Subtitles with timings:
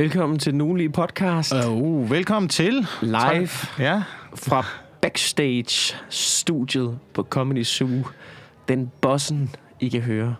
[0.00, 1.54] Velkommen til den ugenlige podcast.
[1.68, 2.86] Uh, velkommen til.
[3.02, 3.48] Live
[3.78, 4.02] Ja.
[4.34, 4.64] fra
[5.02, 7.88] backstage-studiet på Comedy Zoo.
[8.68, 9.50] Den bossen,
[9.80, 10.34] I kan høre.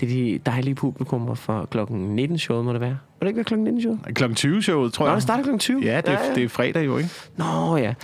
[0.00, 2.90] Det er de dejlige publikummer fra klokken 19 showet, må det være.
[2.90, 4.00] Må det ikke være klokken 19 showet?
[4.14, 5.14] Klokken 20 showet, tror Nå, jeg.
[5.16, 5.80] det starter klokken 20.
[5.84, 7.10] Ja, det, er, det er fredag jo, ikke?
[7.36, 7.94] Nå ja,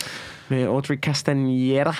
[0.48, 1.92] med Audrey Castaneda.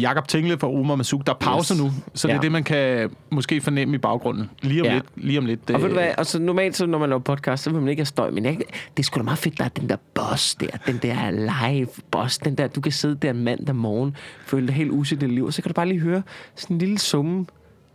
[0.00, 1.26] Jakob Tingle fra Omar Masuk.
[1.26, 1.80] Der er pause Yes.
[1.82, 2.36] nu, så det Ja.
[2.36, 4.50] er det, man kan måske fornemme i baggrunden.
[4.62, 4.94] Lige om Ja.
[4.94, 5.04] lidt.
[5.16, 7.62] Lige om lidt Og ved du øh, hvad, altså normalt så, når man laver podcast,
[7.64, 8.56] så vil man ikke have støj, men jeg,
[8.96, 11.88] det er sgu da meget fedt, der er den der boss der, den der live
[12.10, 14.16] boss, den der, du kan sidde der mandag morgen,
[14.46, 16.22] føle dig helt usæt i dit liv, og så kan du bare lige høre
[16.56, 17.46] sådan en lille summe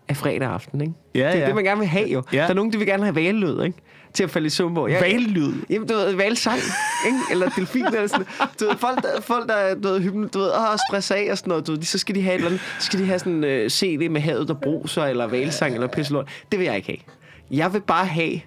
[0.10, 0.94] af fredag aften, ikke?
[1.16, 1.46] Ja, det er ja.
[1.48, 2.24] det, man gerne vil have jo.
[2.34, 2.38] Ja.
[2.38, 3.78] Der er nogen, der vil gerne have valelyd, ikke?
[4.14, 4.88] Til at falde i søvn på.
[4.88, 5.54] Jeg, Vallyd?
[5.70, 6.60] Jamen, du ved, valsang,
[7.06, 7.18] ikke?
[7.32, 8.26] Eller delfin, eller sådan
[8.60, 11.28] Du ved, folk, der, folk, der er, du ved, hypno, du ved, åh, stress af
[11.32, 13.06] og sådan noget, du ved, så skal de have et eller andet, så skal de
[13.06, 16.30] have sådan uh, CD med havet, der bruser, eller valsang, eller pisselort.
[16.52, 17.58] Det vil jeg ikke have.
[17.58, 18.40] Jeg vil bare have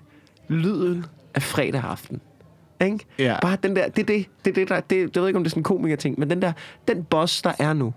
[0.48, 2.20] lyden af fredag aften.
[2.84, 2.98] Ikke?
[3.18, 3.36] Ja.
[3.42, 5.48] Bare den der, det er det, det, det der, det, jeg ved ikke, om det
[5.48, 6.52] er sådan en komiker-ting, men den der,
[6.88, 7.94] den boss, der er nu,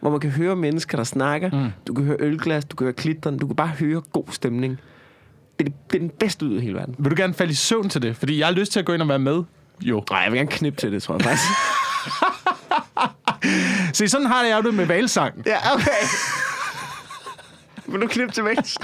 [0.00, 1.70] hvor man kan høre mennesker, der snakker, mm.
[1.86, 4.78] du kan høre ølglas, du kan høre klitteren, du kan bare høre god stemning.
[5.58, 6.94] Det er, det er den bedste lyd i hele verden.
[6.98, 8.16] Vil du gerne falde i søvn til det?
[8.16, 9.42] Fordi jeg har lyst til at gå ind og være med.
[9.80, 10.04] Jo.
[10.10, 11.48] Nej, jeg vil gerne knippe til det, tror jeg faktisk.
[13.96, 15.42] Se, sådan har jeg det med valsang.
[15.46, 16.04] ja, okay.
[17.86, 18.78] Vil du knippe til vækst?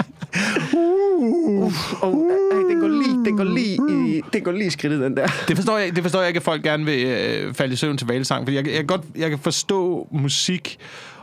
[0.73, 5.01] Uh, oh, ej, den går lige, den går lige, i, den går lige i skridtet,
[5.01, 5.27] den der.
[5.47, 7.97] Det forstår jeg, det forstår jeg ikke, at folk gerne vil øh, falde i søvn
[7.97, 8.45] til valsang.
[8.45, 10.77] Fordi jeg, jeg, kan godt, jeg kan forstå musik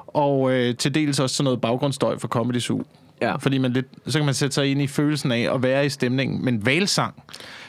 [0.07, 2.85] og øh, til dels også sådan noget baggrundsstøj for Comedy Zoo.
[3.23, 3.37] Ja.
[3.37, 5.89] Fordi man lidt, så kan man sætte sig ind i følelsen af at være i
[5.89, 6.45] stemningen.
[6.45, 7.23] Men valsang,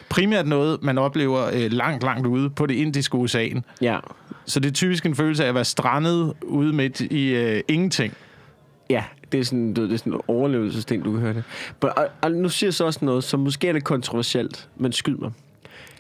[0.10, 3.66] primært noget, man oplever øh, langt, langt ude på det indiske ocean.
[3.82, 4.00] Ja.
[4.45, 8.14] Så det er typisk en følelse af at være strandet ude midt i øh, ingenting.
[8.90, 11.44] Ja, det er sådan, du det er sådan en overlevelsesting, du kan høre det.
[11.80, 14.92] But, og, og, nu siger jeg så også noget, som måske er lidt kontroversielt, men
[14.92, 15.32] skyd mig.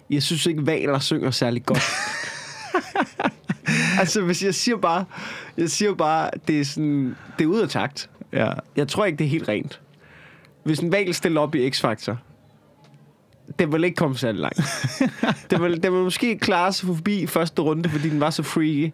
[0.09, 1.83] Jeg synes ikke, valer synger særlig godt.
[3.99, 5.05] altså, hvis jeg siger bare,
[5.57, 8.09] jeg siger bare, det er sådan, det er ud af takt.
[8.33, 8.49] Ja.
[8.75, 9.81] Jeg tror ikke, det er helt rent.
[10.63, 12.15] Hvis en val stiller op i X-Factor,
[13.59, 14.59] det vil ikke komme særlig langt.
[15.49, 18.91] det, vil, det vil måske klare sig forbi første runde, fordi den var så freaky.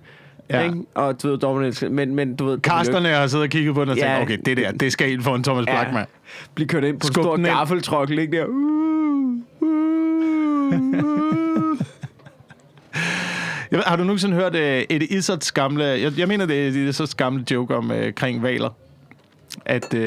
[0.49, 0.61] Ja.
[0.63, 0.77] Ikke?
[0.95, 2.59] Og du ved, dommerne, men, men du ved...
[2.59, 4.21] Karsterne har siddet og kigget på den og tænkt, Ja.
[4.21, 5.81] okay, det der, det skal ind for en Thomas Ja.
[5.81, 6.05] Blackman.
[6.55, 7.53] blive kørt ind på en Skub stor den ind.
[7.53, 8.45] gaffeltrok, ikke der.
[8.45, 8.51] Uh,
[9.61, 9.69] uh.
[13.71, 15.83] Jeg ved, har du nogensinde hørt uh, Eddie Isards gamle...
[15.83, 18.69] Jeg, jeg mener, det er Eddie Isards gamle joke om uh, kring valer.
[19.69, 19.93] At...
[19.93, 20.01] Uh,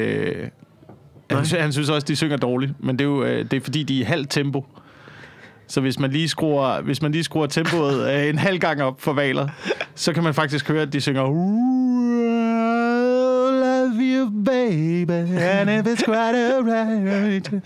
[1.31, 2.71] han, han synes også, de synger dårligt.
[2.79, 4.65] Men det er jo uh, det er, fordi, de er i halvt tempo.
[5.67, 9.01] Så hvis man lige skruer, hvis man lige skruer tempoet uh, en halv gang op
[9.01, 9.47] for valer,
[9.95, 11.21] så kan man faktisk høre, at de synger...
[11.23, 11.33] "Ooh,
[13.59, 17.51] love you, baby, and if it's quite alright.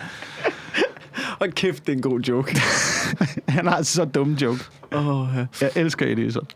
[1.40, 2.60] Og kæft, det er en god joke.
[3.50, 4.60] Han har så dumme joke.
[4.92, 5.46] Åh, ja.
[5.62, 6.48] Jeg elsker Eddie Izzard.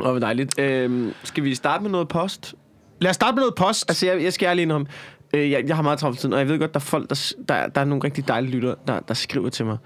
[0.00, 0.58] Åh, hvor dejligt.
[0.58, 2.54] Øhm, skal vi starte med noget post?
[3.00, 3.84] Lad os starte med noget post.
[3.90, 4.86] Altså, jeg, jeg skal ærlig indrømme,
[5.34, 7.10] øh, jeg, jeg har meget travlt tid, tiden, og jeg ved godt, der er folk,
[7.10, 9.78] der, der, der er nogle rigtig dejlige lyttere, der, der skriver til mig.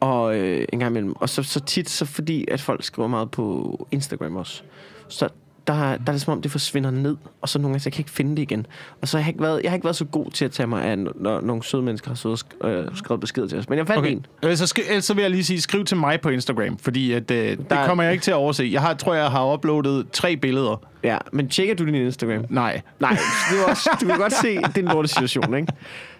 [0.00, 1.16] Og øh, en gang imellem.
[1.16, 4.62] Og så, så tit, så fordi, at folk skriver meget på Instagram også.
[5.08, 5.28] Så
[5.66, 7.92] der, der er det som om, det forsvinder ned, og så nogle gange, så jeg
[7.92, 8.66] kan ikke finde det igen.
[9.02, 10.66] Og så har jeg ikke været, jeg har ikke været så god til at tage
[10.66, 13.68] mig af, når nogle søde mennesker har siddet og sk- øh, skrevet besked til os.
[13.68, 14.12] Men jeg fandt okay.
[14.12, 14.26] en.
[14.42, 17.30] Øh, Så, ellers så vil jeg lige sige, skriv til mig på Instagram, fordi at,
[17.30, 18.68] øh, det Der- kommer jeg ikke til at overse.
[18.72, 20.80] Jeg har, tror, jeg har uploadet tre billeder.
[21.04, 22.44] Ja, men tjekker du din Instagram?
[22.48, 22.80] Nej.
[23.00, 23.10] Nej,
[23.50, 25.72] det er også, du kan godt se, det er en lortet situation, ikke?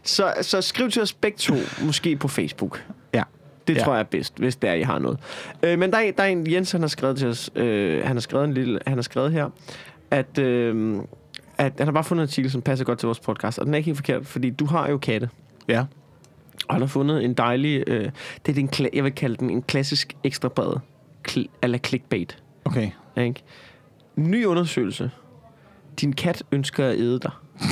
[0.02, 2.82] Så, så skriv til os begge to, måske på Facebook.
[3.14, 3.22] Ja.
[3.66, 3.82] Det Ja.
[3.82, 5.18] tror jeg er bedst, hvis det er, I har noget.
[5.62, 8.16] Øh, men der er, der er en, Jens, han har skrevet til os, øh, han
[8.16, 9.50] har skrevet en lille, han har skrevet her,
[10.10, 10.96] at, øh,
[11.58, 13.74] at han har bare fundet en artikel, som passer godt til vores podcast, og den
[13.74, 15.28] er ikke helt forkert, fordi du har jo katte,
[15.68, 15.84] Ja.
[16.68, 18.10] og han har fundet en dejlig, øh,
[18.46, 20.74] det er den, jeg vil kalde den en klassisk ekstrabred,
[21.28, 22.90] kl- eller clickbait, Okay.
[23.16, 23.42] ikke?
[24.16, 25.10] Ny undersøgelse.
[26.00, 27.30] Din kat ønsker at æde dig.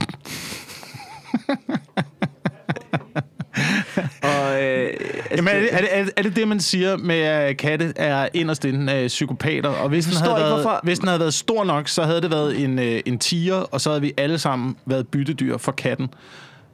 [4.42, 4.91] og, øh,
[5.30, 7.92] Jamen, er, det, er, det, er, det, er det det, man siger med, at katte
[7.97, 9.68] er inderst inde uh, psykopater?
[9.68, 12.21] Og hvis den, havde ikke, været, hvorfor- hvis den havde været stor nok, så havde
[12.21, 15.72] det været en, uh, en tiger, og så havde vi alle sammen været byttedyr for
[15.72, 16.09] katten.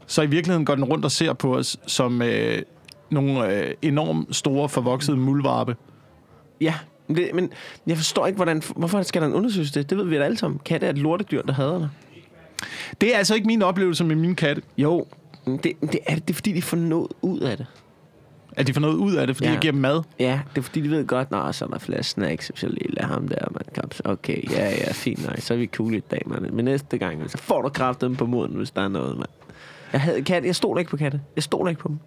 [0.07, 2.29] Så i virkeligheden går den rundt og ser på os som uh,
[3.11, 5.77] nogle uh, enormt store, forvoksede muldvarpe.
[6.61, 6.75] Ja,
[7.07, 7.51] men det, men
[7.87, 9.91] jeg forstår ikke, hvordan, hvorfor skal der en undersøgelse det?
[9.91, 10.61] Det ved vi da alle sammen.
[10.65, 11.89] Katte er et lortedyr, der hader dig.
[13.01, 14.63] Det er altså ikke min oplevelse med min katte.
[14.79, 15.07] Jo,
[15.57, 17.67] det, det, er, det er fordi, de får noget ud af det.
[18.57, 19.53] At de får noget ud af det, fordi Ja.
[19.53, 20.03] jeg giver dem mad.
[20.19, 23.03] Ja, det er fordi, de ved godt, når så er der flere snacks, så lille
[23.03, 26.01] af ham der, man kan Okay, ja, ja, fint nok, så er vi cool i
[26.01, 26.49] dag, man.
[26.53, 29.29] Men næste gang, så får du kraften på moden, hvis der er noget, mand.
[29.93, 31.21] Jeg, havde kat, jeg stod ikke på katte.
[31.37, 31.99] Jeg stod ikke på dem.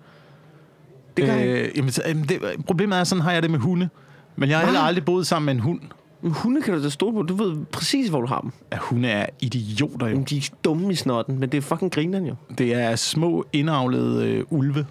[1.17, 1.83] Det gør jeg ikke.
[1.83, 3.89] øh, så- jamen, det, problemet er, sådan har jeg det med hunde.
[4.35, 5.79] Men jeg har heller aldrig boet sammen med en hund.
[6.21, 7.21] Men hunde kan du da stole på.
[7.21, 8.51] Du ved præcis, hvor du har dem.
[8.71, 10.11] Ja, hunde er idioter jo.
[10.11, 12.35] Jamen, de er dumme i snotten, men det er fucking grineren jo.
[12.57, 14.85] Det er små, indavlede øh, ulve.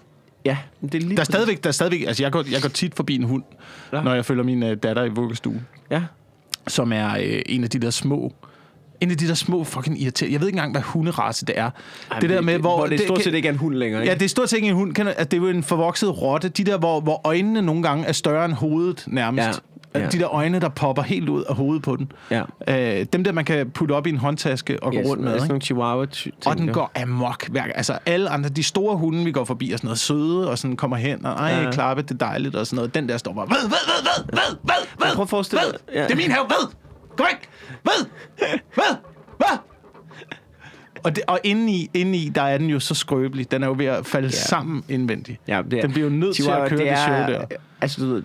[0.45, 2.69] Ja, det er lige Der er stadigvæk, der er stadigvæk altså jeg går, jeg går
[2.69, 3.43] tit forbi en hund,
[3.91, 3.97] ja.
[3.97, 4.03] Ja.
[4.03, 5.61] når jeg følger min øh, datter i vuggestue,
[5.91, 6.01] Ja.
[6.67, 8.33] som er øh, en af de der små,
[9.01, 10.33] en af de der små fucking irriterende.
[10.33, 11.69] Jeg ved ikke engang, hvad hunderace det er.
[12.11, 14.01] Ej, det der med, hvor, hvor det stort kan- set ikke er en hund længere.
[14.03, 14.19] Ja, Ikke?
[14.19, 14.93] det er stort set ikke en hund.
[14.93, 16.49] Kender, at det er jo en forvokset rotte.
[16.49, 19.61] De der, hvor, hvor øjnene nogle gange er større end hovedet nærmest.
[19.95, 20.05] Ja.
[20.07, 22.11] De der øjne, der popper helt ud af hovedet på den.
[22.31, 22.43] Ja.
[22.99, 25.31] Øh, dem der, man kan putte op i en håndtaske og gå Ja, rundt med.
[25.33, 26.05] sådan nogle chihuahua
[26.45, 27.47] Og den går amok.
[27.47, 27.63] hver.
[27.63, 30.77] Altså alle andre, de store hunde, vi går forbi, er sådan noget søde, og sådan
[30.77, 31.71] kommer hen, og ej, Ja.
[31.71, 32.95] klappe, det er dejligt, og sådan noget.
[32.95, 35.95] Den der står bare, hvad, hvad, hvad, hvad, hvad, hvad, hvad, Prøv at forestille hvad?
[36.01, 36.03] ja.
[36.03, 36.73] Det er min have, hvad?
[37.17, 37.49] Gå væk!
[37.83, 38.05] Hvad?
[38.75, 38.95] Hvad?
[39.37, 39.57] Hvad?
[41.03, 43.51] Og, det, og indeni, indeni, der er den jo så skrøbelig.
[43.51, 44.31] Den er jo ved at falde ja.
[44.31, 45.41] sammen indvendigt.
[45.47, 47.45] Ja, det er, Den bliver jo nødt til at køre det, er, show der.
[47.81, 48.23] Altså, du ved,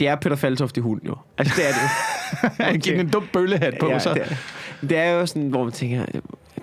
[0.00, 1.14] det er Peter Faltoft i hund, jo.
[1.38, 2.48] Altså, det er det jo.
[2.64, 4.14] Han giver den en dum bøllehat på, ja, så...
[4.14, 4.34] det, er,
[4.88, 6.04] det er jo sådan, hvor man tænker,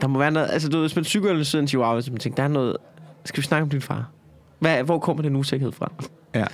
[0.02, 0.50] der må være noget...
[0.52, 2.78] Altså, du ved, hvis man psykoanalyserer en chihuahua, så man tænker, der er noget...
[3.26, 4.10] Skal vi snakke om din far?
[4.60, 5.92] Hvad, hvor kommer den usikkerhed fra?
[6.36, 6.46] Ja.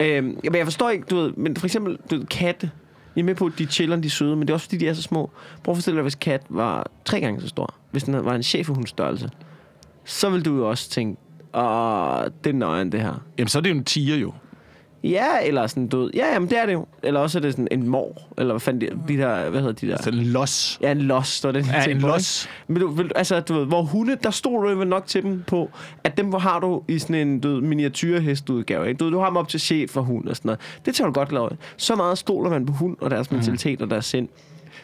[0.00, 2.70] Øhm, men jeg forstår ikke, du ved, men for eksempel du ved, katte.
[3.16, 4.76] Jeg er med på, at de chiller, de er søde, men det er også fordi,
[4.76, 5.30] de er så små.
[5.64, 7.74] Prøv at forestille dig, hvis kat var tre gange så stor.
[7.90, 9.30] Hvis den var en chefhundstørrelse.
[10.04, 11.20] Så vil du jo også tænke,
[11.54, 13.14] åh, det er nøjen, det her.
[13.38, 14.32] Jamen, så er det jo en tiger jo.
[15.10, 16.86] Ja, eller sådan, du ved, ja, jamen det er det jo.
[17.02, 19.74] Eller også er det sådan en mor, eller hvad fanden de, de der, hvad hedder
[19.74, 19.96] de der?
[20.02, 20.78] Sådan en los.
[20.82, 21.66] Ja, en los, står det.
[21.66, 22.44] Ja, en på, los.
[22.44, 22.72] ikke?
[22.72, 25.42] Men du, vil, altså, du ved, hvor hunde, der stod du jo nok til dem
[25.46, 25.70] på,
[26.04, 28.88] at dem hvor har du i sådan en du ved, miniatyrhestudgave.
[28.88, 28.98] Ikke?
[28.98, 30.60] Du, ved, du har dem op til chef for hund og sådan noget.
[30.86, 31.56] Det tager du godt lov af.
[31.76, 34.28] Så meget stoler man på hund og deres mentalitet og deres sind.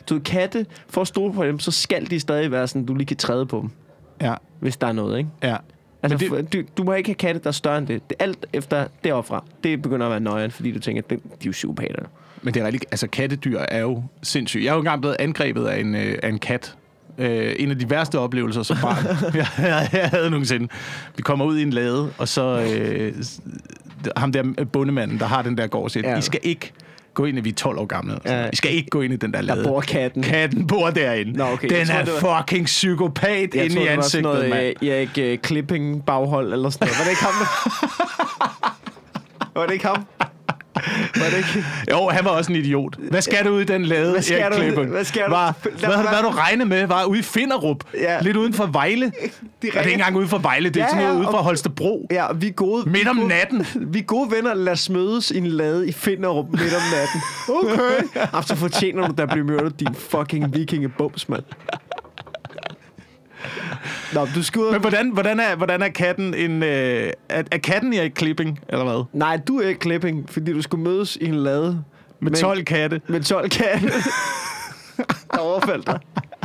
[0.09, 2.95] Du ved, katte, for at stole på dem, så skal de stadig være sådan, du
[2.95, 3.71] lige kan træde på dem,
[4.21, 5.31] Ja, hvis der er noget, ikke?
[5.43, 5.57] ja.
[6.03, 6.53] Altså, det...
[6.53, 8.11] du, du må ikke have katte, der er større end det.
[8.11, 11.15] det alt efter deroppe fra, det begynder at være nøjeren, fordi du tænker, at de,
[11.15, 12.03] er jo psykopater.
[12.43, 14.65] Men det er rigtig, altså kattedyr er jo sindssygt.
[14.65, 16.75] Jeg er jo engang blevet angrebet af en, øh, af en kat.
[17.19, 20.69] Øh, en af de værste oplevelser som barn, jeg, jeg, jeg havde nogensinde.
[21.17, 23.15] Vi kommer ud i en lade, og så øh,
[24.17, 26.13] ham der bondemanden, der har den der gård, siger, Ja.
[26.13, 26.19] ja.
[26.19, 26.73] I skal ikke
[27.15, 28.19] gå ind, i vi er 12 år gamle.
[28.25, 28.43] Ja.
[28.43, 28.49] Ja.
[28.53, 29.69] I skal ikke gå ind i den der Der lade.
[29.69, 30.23] bor katten.
[30.23, 31.33] Katten bor derinde.
[31.33, 31.71] Nå, okay.
[31.71, 34.83] Jeg Den troede, er det var- fucking psykopat Jeg inde tror, i ansigtet, noget mand.
[34.83, 36.99] øh, Erik uh, Klipping baghold eller sådan noget.
[36.99, 37.35] Var det ikke ham?
[39.55, 40.05] var det ikke ham?
[41.21, 41.65] Var det ikke?
[41.91, 42.97] Jo, han var også en idiot.
[43.11, 44.89] Hvad skal du ud i den lade, Hvad skal Erik Klippen?
[44.89, 46.87] hvad skal du- Var, hvad, hvad, hvad du regnet med?
[46.87, 47.85] Var ude i Finderup.
[47.95, 48.21] Ja.
[48.21, 49.07] Lidt uden for Vejle.
[49.13, 49.13] De
[49.63, 51.29] Ja, det er ikke engang ude for Vejle, det er Ja, sådan noget ja, ude
[51.31, 52.07] fra Holstebro.
[52.11, 52.91] Ja, vi er gode.
[52.91, 53.67] Midt om er natten.
[53.93, 54.55] Vi er gode venner.
[54.55, 57.21] Lad os mødes i en lade i Finderup midt om natten.
[57.49, 58.27] Okay.
[58.33, 61.43] Jamen, så fortjener du da at blive myrdet, din fucking vikingebums, mand.
[64.13, 66.63] Nå, du skal ud Men hvordan, hvordan, er, hvordan er katten en...
[66.63, 69.05] Øh, er, er katten Erik Klipping, eller hvad?
[69.13, 71.85] Nej, du er ikke Klipping, fordi du skulle mødes i en lade
[72.21, 73.01] Med 12 katte.
[73.09, 73.89] med 12 katte.
[75.33, 76.01] der overfaldt dig.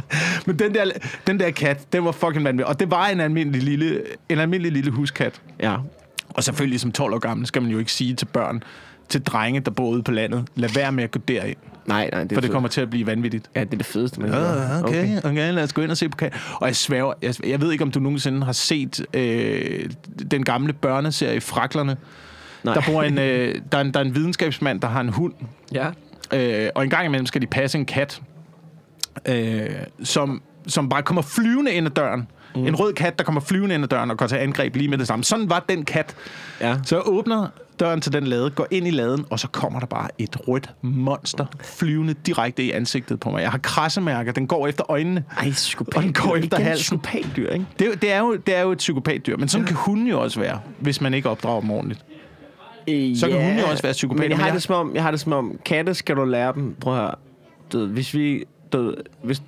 [0.46, 0.86] Men den der,
[1.28, 2.66] den der kat, den var fucking vanvittig.
[2.66, 5.42] Og det var en almindelig lille, en almindelig lille huskat.
[5.60, 5.76] Ja.
[6.30, 8.64] Og selvfølgelig som 12 år gammel skal man jo ikke sige til børn,
[9.10, 11.58] til drenge, der bor ude på landet, lad være med at gå derind,
[11.88, 13.50] Nej, nej, det for det kommer til at blive vanvittigt.
[13.56, 14.40] Ja, det er det fedeste, man kan.
[14.40, 16.34] Ja, okay, okay, lad os gå ind og se på kat.
[16.54, 19.90] Og jeg sværger, jeg, jeg ved ikke, om du nogensinde har set øh,
[20.32, 21.98] den gamle børneserie Fraklerne.
[22.64, 22.74] Nej.
[22.74, 25.34] Der, bor en, øh, der, er en, der er en videnskabsmand, der har en hund,
[25.74, 25.88] Ja.
[26.34, 28.22] øh, og en gang imellem skal de passe en kat,
[29.26, 29.70] øh,
[30.04, 32.28] som, som bare kommer flyvende ind ad døren.
[32.56, 32.66] Mm.
[32.68, 34.98] En rød kat, der kommer flyvende ind ad døren og går til angreb lige med
[34.98, 35.24] det samme.
[35.24, 36.16] Sådan var den kat.
[36.62, 36.76] Ja.
[36.84, 37.48] Så åbner
[37.80, 40.70] døren til den lade, går ind i laden, og så kommer der bare et rødt
[40.82, 43.42] monster flyvende direkte i ansigtet på mig.
[43.42, 45.24] Jeg har krassemærker, den går efter øjnene.
[45.38, 45.96] Ej, psykopat.
[45.98, 47.00] Og den går efter halsen.
[47.00, 47.66] Psykopatdyr, ikke?
[47.80, 49.68] Det, er jo- det, er jo, det er jo et psykopatdyr, men sådan ja.
[49.68, 52.00] kan hunden jo også være, hvis man ikke opdrager dem ordentligt.
[53.20, 54.96] Så kan hunde jo også være psykopater, Men jeg men har, jeg- det som om,
[54.96, 56.76] jeg har det som om, katte skal du lære dem.
[56.82, 57.12] Prøv at høre.
[57.74, 58.44] Du ved, hvis vi...
[58.74, 58.94] Du ved,
[59.24, 59.42] hvis,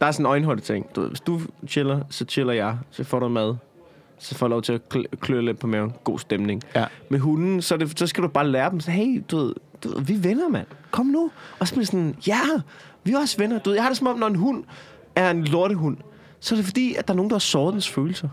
[0.00, 0.86] der er sådan en øjenhullet ting.
[0.96, 2.76] Du ved, hvis du chiller, så chiller jeg.
[2.90, 3.54] Så får du mad.
[4.22, 5.92] Så får du lov til at kl- klø lidt på maven.
[6.04, 6.62] God stemning.
[6.74, 6.84] Ja.
[7.08, 8.80] Med hunden, så, det, så skal du bare lære dem.
[8.80, 10.66] Så, hey, du ved, du ved, vi er venner, mand.
[10.90, 11.30] Kom nu.
[11.58, 12.40] Og så bliver sådan, ja,
[13.04, 13.58] vi er også venner.
[13.58, 14.64] Du ved, jeg har det som om, når en hund
[15.16, 15.96] er en lortehund,
[16.40, 18.28] så er det fordi, at der er nogen, der har såret dens følelser.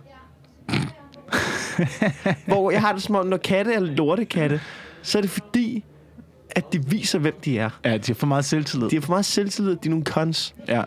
[2.47, 4.61] Hvor jeg har det som om, når katte er lortekatte,
[5.01, 5.83] så er det fordi,
[6.51, 7.69] at de viser, hvem de er.
[7.85, 8.89] Ja, de har for meget selvtillid.
[8.89, 10.55] De har for meget selvtillid, de er nogle cons.
[10.67, 10.83] Ja.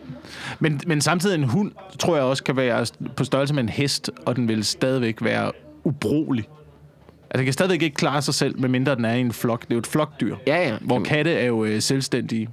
[0.59, 4.09] Men, men samtidig en hund, tror jeg også, kan være på størrelse med en hest,
[4.25, 5.51] og den vil stadigvæk være
[5.83, 6.47] ubrugelig.
[7.29, 9.61] Altså, den kan stadigvæk ikke klare sig selv, medmindre den er i en flok.
[9.61, 10.35] Det er jo et flokdyr.
[10.47, 10.77] Ja, ja.
[10.81, 12.49] Hvor katte er jo øh, selvstændige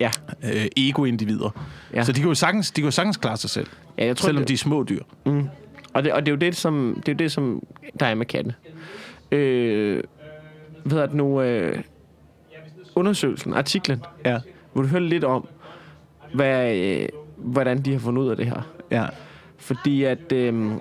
[0.00, 0.10] Ja.
[0.44, 1.50] øh, ego-individer.
[1.94, 2.04] Ja.
[2.04, 3.66] Så de kan, jo sagtens, de kan jo sagtens klare sig selv,
[3.98, 5.02] ja jeg tror, selvom det, de er små dyr.
[5.94, 7.62] Og det, og det er jo det, som, det er jo det, som
[8.00, 8.54] der er med katte.
[9.32, 10.02] øh,
[10.90, 11.78] hedder det nu, øh,
[12.94, 14.38] undersøgelsen, artiklen, Ja.
[14.72, 15.48] hvor du hører lidt om,
[16.34, 18.62] hvad, øh, hvordan de har fundet ud af det her.
[18.90, 19.06] Ja.
[19.58, 20.72] Fordi at øh,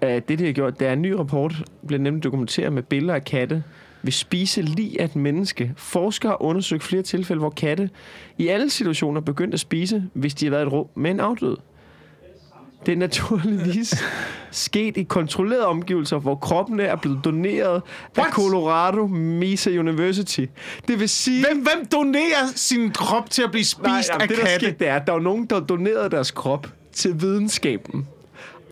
[0.00, 3.14] at det, de har gjort, det er en ny rapport, bliver nemlig dokumenteret med billeder
[3.14, 3.62] af katte,
[4.02, 5.72] vil spise lige af et menneske.
[5.76, 7.90] Forskere har undersøgt flere tilfælde, hvor katte
[8.38, 11.20] i alle situationer begyndte at spise, hvis de har været i et rum med en
[11.20, 11.56] afdød.
[12.86, 14.04] Det er naturligvis
[14.50, 17.82] sket i kontrollerede omgivelser, hvor kroppen er blevet doneret
[18.16, 18.32] af What?
[18.32, 20.44] Colorado Mesa University.
[20.88, 21.46] Det vil sige...
[21.46, 24.66] Hvem, hvem donerer sin krop til at blive spist Nej, af jamen, det, der katte?
[24.66, 28.08] skete, det er, at der var nogen, der donerede deres krop til videnskaben.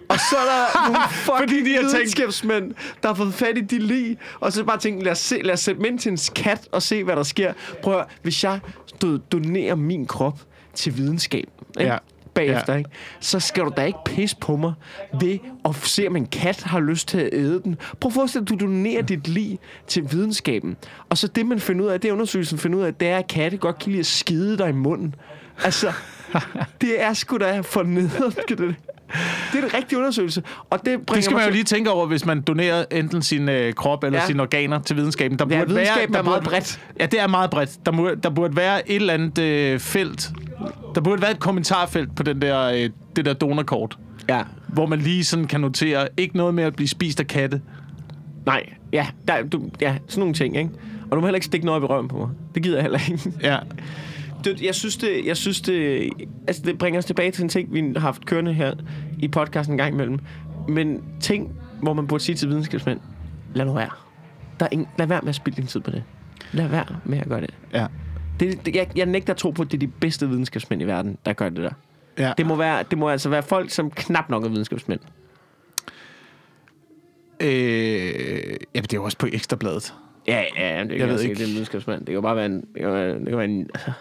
[0.09, 3.61] Og så er der nogle fucking Fordi de har videnskabsmænd, der har fået fat i
[3.61, 6.13] de lig, og så bare tænkt, lad os, se, lad os sætte dem ind til
[6.13, 7.53] en kat og se, hvad der sker.
[7.83, 8.61] Prøv at, hvis jeg
[9.03, 10.41] do, donerer min krop
[10.75, 11.93] til videnskaben, ikke?
[11.93, 11.99] Ja.
[12.35, 12.79] Bagefter, Ja.
[12.79, 12.91] ikke?
[13.21, 14.73] så skal du da ikke pisse på mig
[15.21, 17.77] ved at se, om en kat har lyst til at æde den.
[18.01, 20.77] Prøv at forestille dig, at du donerer dit lig til videnskaben.
[21.09, 23.27] Og så det, man finder ud af, det undersøgelsen finder ud af, det er, at
[23.27, 25.15] katte godt kan lide at skide dig i munden.
[25.65, 25.93] Altså,
[26.81, 28.33] det er sgu da for nederen.
[28.49, 28.75] Det
[29.55, 30.43] er en rigtig undersøgelse.
[30.71, 33.49] Og det Det skal man jo til- lige tænke over, hvis man donerer enten sin
[33.49, 34.23] øh, krop eller ja.
[34.23, 34.27] Ja.
[34.27, 35.39] sine organer til videnskaben.
[35.39, 36.81] Der Ja, burde videnskaben være, er der meget burde, bredt.
[37.01, 37.71] Ja, det er meget bredt.
[37.87, 40.31] Der, må, der burde være et eller andet øh, felt.
[40.95, 44.43] Der burde være et kommentarfelt på den der, øh, det der donorkort, Ja.
[44.69, 47.61] hvor man lige sådan kan notere, ikke noget med at blive spist af katte.
[48.47, 50.71] Nej, ja, der, du, ja, sådan nogle ting, ikke?
[51.11, 52.29] Og du må heller ikke stikke noget op i røven på mig.
[52.55, 53.33] Det gider jeg heller ikke.
[53.43, 53.59] Ja.
[54.45, 56.11] Det, jeg synes, det, jeg synes det,
[56.49, 58.75] altså det bringer os tilbage til en ting, vi har haft kørende her
[59.19, 60.19] i podcasten en gang imellem.
[60.69, 63.01] Men ting, hvor man burde sige til videnskabsmænd,
[63.55, 63.91] lad nu være.
[64.61, 66.03] Der er ingen, lad være med at spille din tid på det.
[66.53, 67.55] Lad være med at gøre det.
[67.73, 67.87] Ja.
[68.41, 70.85] det, det jeg, jeg nægter at tro på, at det er de bedste videnskabsmænd i
[70.85, 71.71] verden, der gør det der.
[72.19, 72.33] ja.
[72.39, 75.01] Det må, være, det må altså være folk, som knap nok er videnskabsmænd.
[77.41, 77.49] Øh,
[78.75, 79.95] ja, det er jo også på Ekstrabladet.
[80.27, 81.35] Ja, ja, det kan Jeg jeg ved ikke.
[81.35, 82.07] Det er en videnskabsmand.
[82.07, 82.61] Det kan bare være en...
[82.61, 83.93] Det kan være, det kan være en altså,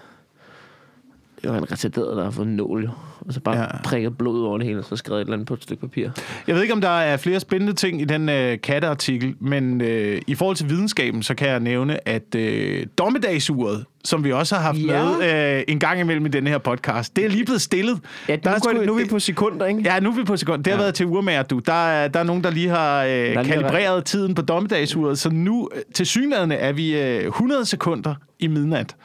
[1.43, 2.89] det være en retarderet, der har fået en nål, jo.
[3.19, 3.65] Og så bare Ja.
[3.83, 6.09] prikket blod over det hele, og så skrevet et eller andet på et stykke papir.
[6.47, 10.21] Jeg ved ikke, om der er flere spændende ting i den øh, katteartikel, men øh,
[10.27, 14.61] i forhold til videnskaben, så kan jeg nævne, at øh, dommedagsuret, som vi også har
[14.61, 15.03] haft Ja.
[15.03, 17.99] med øh, en gang imellem i den her podcast, det er lige blevet stillet.
[18.29, 19.81] Ja, Der nu, er sgu- nu er vi på sekunder, ikke?
[19.85, 20.63] Ja, nu er vi på sekund.
[20.63, 20.83] Det har Ja.
[20.83, 21.59] været til urmager, du.
[21.59, 25.29] Der er, der er nogen, der lige har øh, lige kalibreret tiden på dommedagsuret, så
[25.29, 28.95] nu øh, til synlædende er vi øh, 100 sekunder i midnat.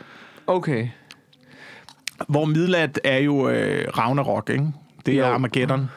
[0.47, 0.87] Okay.
[2.28, 4.66] Hvor midnat er jo øh, Ragnarok, ikke?
[5.06, 5.34] Det er Jo.
[5.34, 5.90] Armageddon.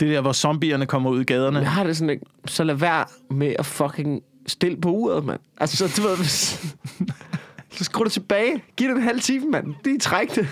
[0.00, 1.58] Det er der, hvor zombierne kommer ud i gaderne.
[1.58, 2.24] Jeg har det sådan, ikke?
[2.46, 5.40] så lad være med at fucking stille på uret, mand.
[5.60, 6.66] Altså, så, du ved, hvis,
[7.76, 8.62] så skru det tilbage.
[8.76, 9.74] Giv det en halv time, mand.
[9.84, 10.48] Det er træk det.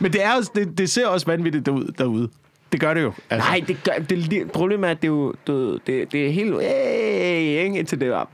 [0.00, 2.28] Men det, er også, det, det ser også vanvittigt ud derude.
[2.72, 3.12] Det gør det jo.
[3.30, 3.48] Altså.
[3.48, 6.62] Nej, det gør, det, problemet er, at det er jo, ved, det, det er helt,
[6.62, 7.78] hey, ikke?
[7.78, 8.28] Indtil det var,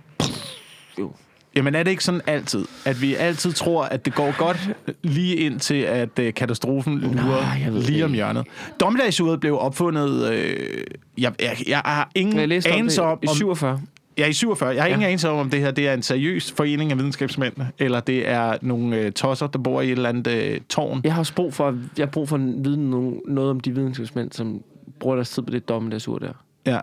[0.98, 1.12] jo.
[1.56, 4.70] Jamen er det ikke sådan altid, at vi altid tror, at det går godt
[5.02, 8.46] lige indtil, at øh, katastrofen lurer ved lige om hjørnet?
[8.80, 10.32] Dommedagsuret blev opfundet...
[10.32, 10.84] Øh,
[11.18, 13.18] jeg, jeg, jeg har ingen Jeg anelse om...
[13.22, 13.80] i om 47.
[14.18, 14.68] Ja, i 47.
[14.74, 14.94] Jeg har ja.
[14.94, 18.28] ingen anelse om, om det her det er en seriøs forening af videnskabsmænd, eller det
[18.28, 21.00] er nogle øh, tosser, der bor i et eller andet øh, tårn.
[21.04, 23.74] Jeg har også brug for, jeg har brug for at vide noget, noget om de
[23.74, 24.62] videnskabsmænd, som
[25.00, 26.32] bruger deres tid på det dommedagsur der.
[26.66, 26.78] Ja.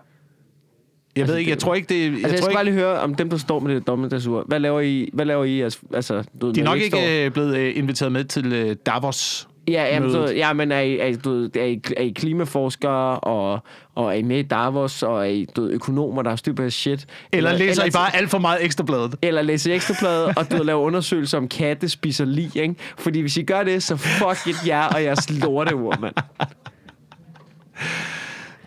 [1.20, 2.00] Jeg Altså, ved ikke, jeg tror ikke, det...
[2.04, 3.86] Jeg, Altså, jeg, tror skal ikke, bare lige høre om dem, der står med det
[3.86, 4.44] dommedagsur.
[4.48, 5.10] Hvad laver I?
[5.12, 5.60] Hvad laver I?
[5.60, 8.24] Altså, altså, du, ved, de er nok I ikke står- øh, blevet øh, inviteret med
[8.24, 9.46] til øh, Davos.
[9.68, 13.20] Ja, jamen, så, ja, men er I, er, I, du, er, I, er I klimaforskere,
[13.20, 13.58] og,
[13.94, 16.70] og er I med i Davos, og er I du, økonomer, der har styr på
[16.70, 17.06] shit?
[17.32, 19.16] Eller, eller læser I eller, bare alt for meget ekstrabladet?
[19.22, 22.74] Eller læser I ekstrabladet, og du laver undersøgelser om katte spiser lig, ikke?
[22.98, 26.14] Fordi hvis I gør det, så fuck it jer og jeres lorteur, mand.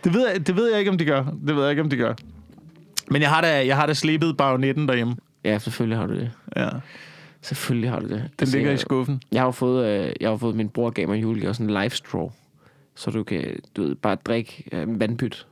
[0.03, 1.23] Det ved, jeg, det ved jeg ikke, om de gør.
[1.47, 2.13] Det ved jeg ikke, om de gør.
[3.11, 5.15] Men jeg har da, jeg har da slebet bajonetten derhjemme.
[5.43, 6.31] Ja, selvfølgelig har du det.
[6.55, 6.69] Ja.
[7.41, 8.11] Selvfølgelig har du det.
[8.21, 9.21] Den Altså, ligger i jeg- skuffen.
[9.31, 11.69] Jeg har jo fået, øh, jeg har fået min bror gav mig i julegave sådan
[11.69, 12.29] en live straw.
[12.95, 15.47] Så du kan, du ved, bare drikke øh, vandpyt.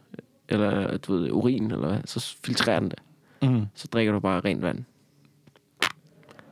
[0.49, 1.97] Eller, du ved, urin, eller hvad.
[2.05, 2.99] Så filtrerer den det.
[3.49, 3.65] Mm.
[3.75, 4.83] Så drikker du bare rent vand.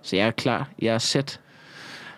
[0.01, 0.69] Så jeg er klar.
[0.81, 1.39] Jeg er sæt.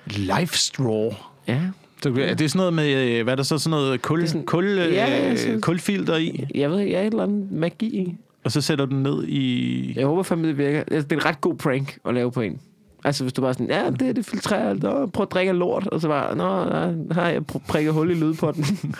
[0.05, 1.11] Life straw.
[1.47, 1.61] Ja.
[2.03, 4.45] Så, er det sådan noget med, øh, hvad er der så, sådan noget kul, sådan-
[4.45, 7.51] kul, øh, Ja, ja, sådan- kulfilter i, Jeg ved ikke, jeg er et eller andet
[7.51, 8.15] magi i.
[8.43, 9.93] og så sætter du den ned i...
[9.95, 10.79] Jeg håber fandme, det virker.
[10.79, 12.59] Altså, Det er en ret god prank at lave på en.
[13.03, 14.73] Altså, hvis du bare sådan, ja, det, det filtrerer.
[14.73, 15.87] Nå, prøv at drikke lort.
[15.87, 18.65] Og så bare, nå, ja, har jeg pr- prikket hul i lydpotten.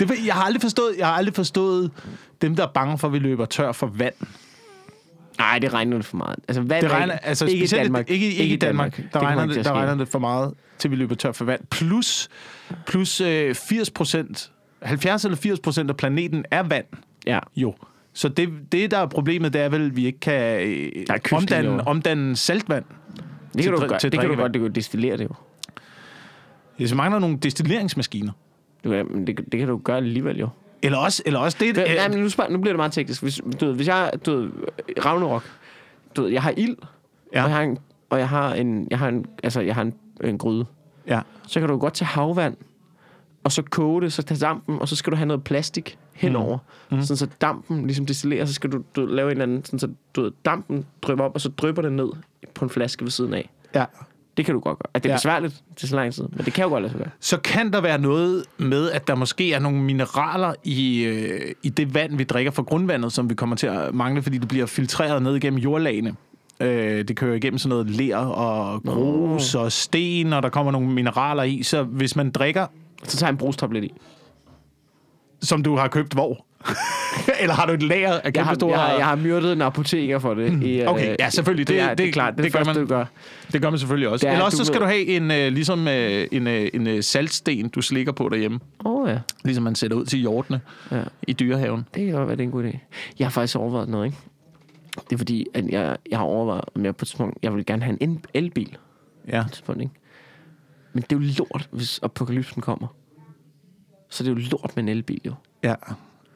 [0.00, 1.90] Det, jeg har aldrig forstået, jeg har aldrig forstået
[2.42, 4.14] dem, der er bange for, at vi løber tør for vand.
[5.38, 6.36] Nej, det regner lidt for meget.
[6.48, 8.10] Altså, vand Det er regner, ikke, altså, ikke i Danmark.
[8.10, 8.96] Ikke, ikke, ikke i Danmark.
[8.96, 11.60] Der, Det regner, det, der regner det for meget, til vi løber tør for vand.
[11.70, 12.28] Plus,
[12.86, 14.50] plus øh, 80 procent,
[14.82, 16.84] 70 eller 80 procent af planeten er vand.
[17.26, 17.38] Ja.
[17.56, 17.74] Jo.
[18.14, 21.86] Så det, det, der er problemet, det er vel, at vi ikke kan øh, omdanne,
[21.86, 22.84] omdanne saltvand.
[22.84, 25.24] Det kan, Til du, godt, til det kan du godt, det kan du destillere det
[25.24, 25.34] jo.
[26.80, 28.32] Ja, så mangler nogle destilleringsmaskiner.
[28.84, 30.48] Du, kan- men det, det kan du gøre alligevel jo.
[30.82, 31.74] Eller også, eller også det...
[31.74, 33.22] Det, øh, nej, men nu, spørg, nu bliver det meget teknisk.
[33.22, 34.50] Hvis, du ved, hvis jeg, du ved,
[35.04, 35.44] Ragnarok,
[36.16, 36.76] du ved, jeg har ild,
[37.34, 37.42] Ja.
[37.44, 37.78] og jeg har en,
[38.10, 39.94] og jeg har en, jeg har en, altså, jeg har en,
[40.24, 40.66] en gryde.
[41.06, 41.20] ja.
[41.48, 42.56] Så kan du godt tage havvand,
[43.44, 46.58] og så koge det, så tage dampen, og så skal du have noget plastik henover,
[46.90, 47.02] mm.
[47.02, 49.88] sådan så dampen ligesom destillerer, så skal du, du lave en eller anden, sådan så
[50.14, 52.08] du ved, dampen drypper op, og så drypper det ned
[52.54, 53.50] på en flaske ved siden af.
[53.74, 53.84] ja.
[54.36, 54.90] Det kan du godt gøre.
[54.94, 55.16] At det er ja.
[55.16, 57.10] besværligt til så lang tid, men det kan jo godt lade sig gøre.
[57.20, 61.68] Så kan der være noget med, at der måske er nogle mineraler i, øh, i
[61.68, 64.66] det vand, vi drikker fra grundvandet, som vi kommer til at mangle, fordi det bliver
[64.66, 66.14] filtreret ned igennem jordlagene.
[66.60, 70.88] Øh, det kører igennem sådan noget ler og grus og sten, og der kommer nogle
[70.88, 71.62] mineraler i.
[71.62, 72.66] Så hvis man drikker,
[73.04, 73.92] Så tager jeg en brugstablet i.
[75.42, 76.46] som du har købt hvor?
[77.40, 78.78] Eller har du et lager af Jeg kæmpe har, store...
[78.80, 80.62] jeg, har, jeg har myrdet en apoteker for det.
[80.62, 81.68] I, øh, Okay, ja, selvfølgelig.
[81.68, 82.32] Det, Det- det, er, det, er klart.
[82.32, 82.88] Det, det det gør første, man.
[82.88, 83.04] du gør.
[83.52, 84.26] Det gør man selvfølgelig også.
[84.28, 86.86] Er, Eller også så skal ved- du have en, øh, ligesom, øh, en, øh, en
[86.86, 88.60] øh, saltsten, du slikker på derhjemme.
[88.84, 89.18] Åh oh, ja.
[89.44, 91.02] Ligesom man sætter ud til hjortene ja.
[91.28, 91.84] i dyrehaven.
[91.94, 92.78] Det kan godt være, det er en god idé.
[93.18, 94.18] Jeg har faktisk overvejet noget, ikke?
[95.10, 97.66] Det er fordi, at jeg, jeg har overvejet, om jeg på et tidspunkt, jeg vil
[97.66, 98.76] gerne have en el- elbil.
[99.28, 99.40] Ja.
[99.42, 99.94] På et tidspunkt, ikke?
[100.94, 102.86] Men det er jo lort, hvis apokalypsen kommer.
[104.10, 105.34] Så det er jo lort med en elbil, jo.
[105.62, 105.74] ja.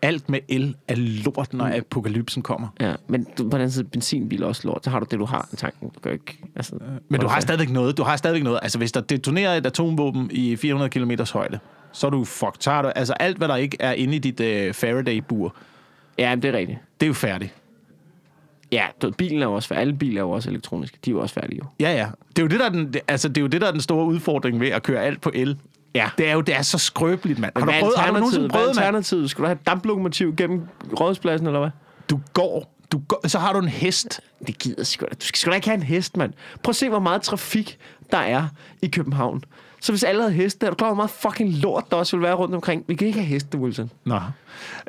[0.03, 2.69] Alt med el er lort, når apokalypsen kommer.
[2.81, 4.85] Ja, men du, på den anden side, benzinbil er også lort.
[4.85, 5.89] Så har du det, du har i tanken.
[5.89, 6.39] Du kan ikke...
[6.57, 7.97] Altså, Men du har stadigvæk noget.
[7.97, 8.59] Du har stadigvæk noget.
[8.63, 11.59] Altså, hvis der detonerer et atomvåben i 400 km højde,
[11.93, 12.25] så er du.
[12.61, 15.57] Så har du, altså, alt, hvad der ikke er inde i dit øh, Faraday-bur,
[16.19, 16.79] Ja, men det er rigtigt.
[17.01, 17.55] det er jo færdigt.
[18.73, 18.87] Ja,
[19.19, 19.75] bilen er jo også.
[19.75, 20.99] Alle biler er jo også elektroniske.
[21.05, 21.65] De er jo også færdige, jo.
[21.81, 22.07] Ja, ja.
[22.29, 23.81] Det er jo det, der er den, altså, det er jo det, der er den
[23.81, 25.57] store udfordring ved at køre alt på el.
[25.95, 26.11] Ja.
[26.19, 27.53] Det er jo det er så skrøbeligt, mand.
[27.57, 28.79] Har du, prøvet, har du nogensinde er prøvet, mand?
[28.79, 29.31] alternativet?
[29.31, 30.63] Skal du have et damplokomotiv gennem
[31.01, 31.71] rådspladsen, eller hvad?
[32.11, 34.21] Du går, du går, så har du en hest.
[34.47, 35.15] Det gider sgu da.
[35.15, 36.33] Du skal sgu da ikke have en hest, mand.
[36.63, 37.79] Prøv at se, hvor meget trafik
[38.11, 38.47] der er
[38.83, 39.45] i København.
[39.81, 42.23] Så hvis alle havde heste, er du klar, hvor meget fucking lort der også vil
[42.23, 42.85] være rundt omkring?
[42.89, 43.91] Vi kan ikke have heste, Wilson.
[44.05, 44.21] Nå.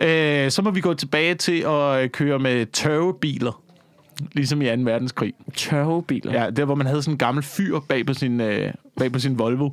[0.01, 3.61] Øh, så må vi gå tilbage til at køre med tørvebiler.
[4.33, 4.71] Ligesom i 2.
[4.81, 5.33] verdenskrig.
[5.55, 6.33] Tørvebiler.
[6.43, 9.19] Ja, der hvor man havde sådan en gammel fyr bag på sin, øh, bag på
[9.19, 9.69] sin Volvo.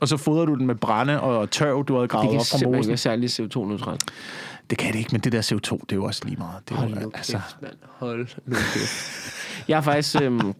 [0.00, 2.46] Og så fodrede du den med brænde og tørv, du havde det gravet kan op
[2.46, 2.88] fra simpelthen ikke mosen.
[2.88, 4.04] være særlig CO2-neutralt.
[4.70, 6.68] Det kan det ikke, men det der CO2, det er jo også lige meget.
[6.68, 7.74] Det er Hold jo, nu altså, kæft, mand.
[7.88, 9.34] Hold nu kæft.
[9.68, 10.54] Jeg er faktisk, øhm,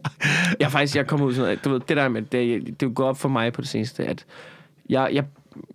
[0.61, 2.33] jeg er faktisk, jeg kommer ud sådan noget, du ved, det der med, det,
[2.67, 4.25] det er jo gået op for mig på det seneste, at
[4.89, 5.25] jeg, jeg,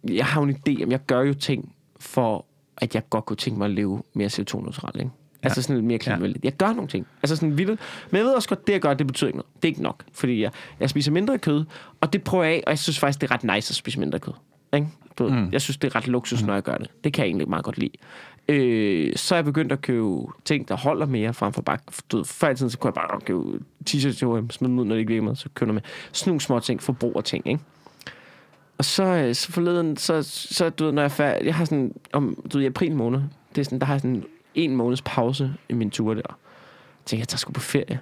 [0.08, 2.46] jeg har jo en idé om, jeg gør jo ting for,
[2.78, 5.12] at jeg godt kunne tænke mig at leve mere CO2-neutralt, ikke?
[5.46, 6.46] Altså sådan lidt mere klimavenligt.
[6.46, 7.08] Jeg gør nogle ting.
[7.24, 7.80] Altså sådan vildt.
[8.12, 9.54] Men jeg ved også godt, det jeg gør, det betyder ikke noget.
[9.56, 10.04] Det er ikke nok.
[10.14, 11.66] Fordi jeg, jeg spiser mindre kød,
[12.02, 14.00] og det prøver jeg af, og jeg synes faktisk, det er ret nice at spise
[14.00, 14.34] mindre kød.
[14.74, 14.88] Ikke?
[15.18, 15.50] Du mm.
[15.52, 16.90] Jeg synes, det er ret luksus, når jeg gør det.
[17.04, 17.92] Det kan jeg egentlig meget godt lide.
[18.50, 21.78] Øh, så er jeg begyndt at købe ting, der holder mere frem for bare...
[22.12, 24.80] Du ved, før i tiden, så kunne jeg bare købe t-shirts til H&M, smide dem
[24.80, 25.82] ud, når det ikke virker med, så køber jeg med.
[26.12, 27.64] Sådan nogle små ting, forbrugerting, ikke?
[28.78, 31.66] Og så, øh, så forleden, så, så du ved, når jeg er færdig, jeg har
[31.66, 33.22] sådan, om, du ved, i april måned,
[33.56, 34.24] det er sådan, der har sådan
[34.56, 36.22] en måneds pause i min tur der.
[36.28, 38.00] Jeg tænker, jeg tager sgu på ferie.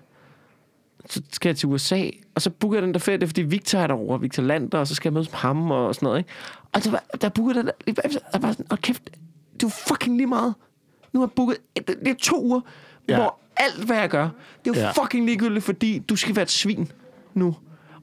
[1.09, 3.41] Så skal jeg til USA, og så booker jeg den der ferie, det er fordi
[3.41, 6.17] Victor er derovre, Victor Lander, og så skal jeg mødes med ham og sådan noget,
[6.19, 6.29] ikke?
[6.73, 9.03] Og der, var, der bookede jeg den der, lige bagefter, jeg var sådan, kæft,
[9.53, 10.53] det er fucking lige meget.
[11.13, 12.61] Nu har jeg booket, det, det er to uger,
[13.09, 13.15] Ja.
[13.15, 14.29] hvor alt, hvad jeg gør,
[14.65, 14.91] det er jo ja.
[15.03, 16.91] fucking ligegyldigt, fordi du skal være et svin
[17.33, 17.55] nu.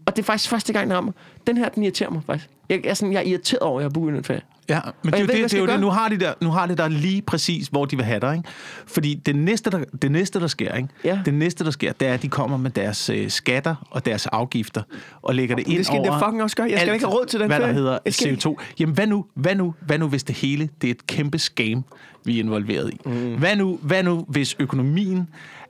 [0.07, 1.13] Og det er faktisk første gang, den rammer.
[1.47, 2.51] Den her, den irriterer mig faktisk.
[2.71, 4.41] Jeg, er, sådan, jeg er irriteret over, at jeg har booket ferie.
[4.69, 5.81] Ja, men det ved det, hvad det, er jo det.
[5.81, 8.37] Nu har, de der, nu har de der lige præcis, hvor de vil have dig,
[8.37, 8.49] ikke?
[8.87, 10.89] Fordi det næste, der, det næste, der sker, ikke?
[11.05, 11.21] Ja.
[11.25, 14.27] Det næste, der sker, det er, at de kommer med deres øh, skatter og deres
[14.27, 14.83] afgifter
[15.23, 16.67] og lægger det ind det skal over det fucking også gøre.
[16.71, 18.57] Jeg skal alt, ikke have råd til den hvad der hedder Jeg skal CO2.
[18.81, 21.85] Jamen, hvad nu, hvad, nu, hvad nu, hvis det hele det er et kæmpe scam,
[22.25, 23.01] vi er involveret i?
[23.05, 23.35] Mm.
[23.39, 25.29] Hvad, nu, hvad nu, hvis økonomien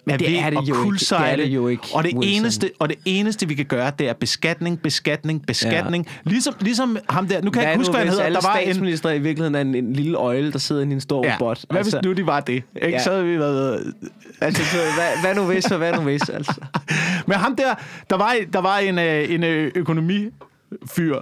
[0.09, 0.99] er det er det jo ikke.
[0.99, 2.35] Det er det jo ikke, og det, Wilson.
[2.43, 6.07] eneste, og det eneste, vi kan gøre, det er beskatning, beskatning, beskatning.
[6.27, 6.31] Ja.
[6.31, 8.31] Ligesom, ligesom ham der, nu kan jeg ikke huske, hvad han hedder.
[8.31, 11.01] Der var en, statsminister i virkeligheden er en, en lille øjle, der sidder i en
[11.01, 11.35] stor Ja.
[11.35, 11.65] robot.
[11.71, 12.55] Hvad hvis nu de var det?
[12.55, 12.89] Ikke?
[12.89, 13.03] Ja.
[13.03, 13.95] Så havde vi været...
[14.41, 16.55] Altså, så hvad, hvad nu hvis, og hvad nu hvis, altså.
[17.27, 17.75] Men ham der,
[18.11, 21.17] der var, der var en, øh, en øh, økonomifyr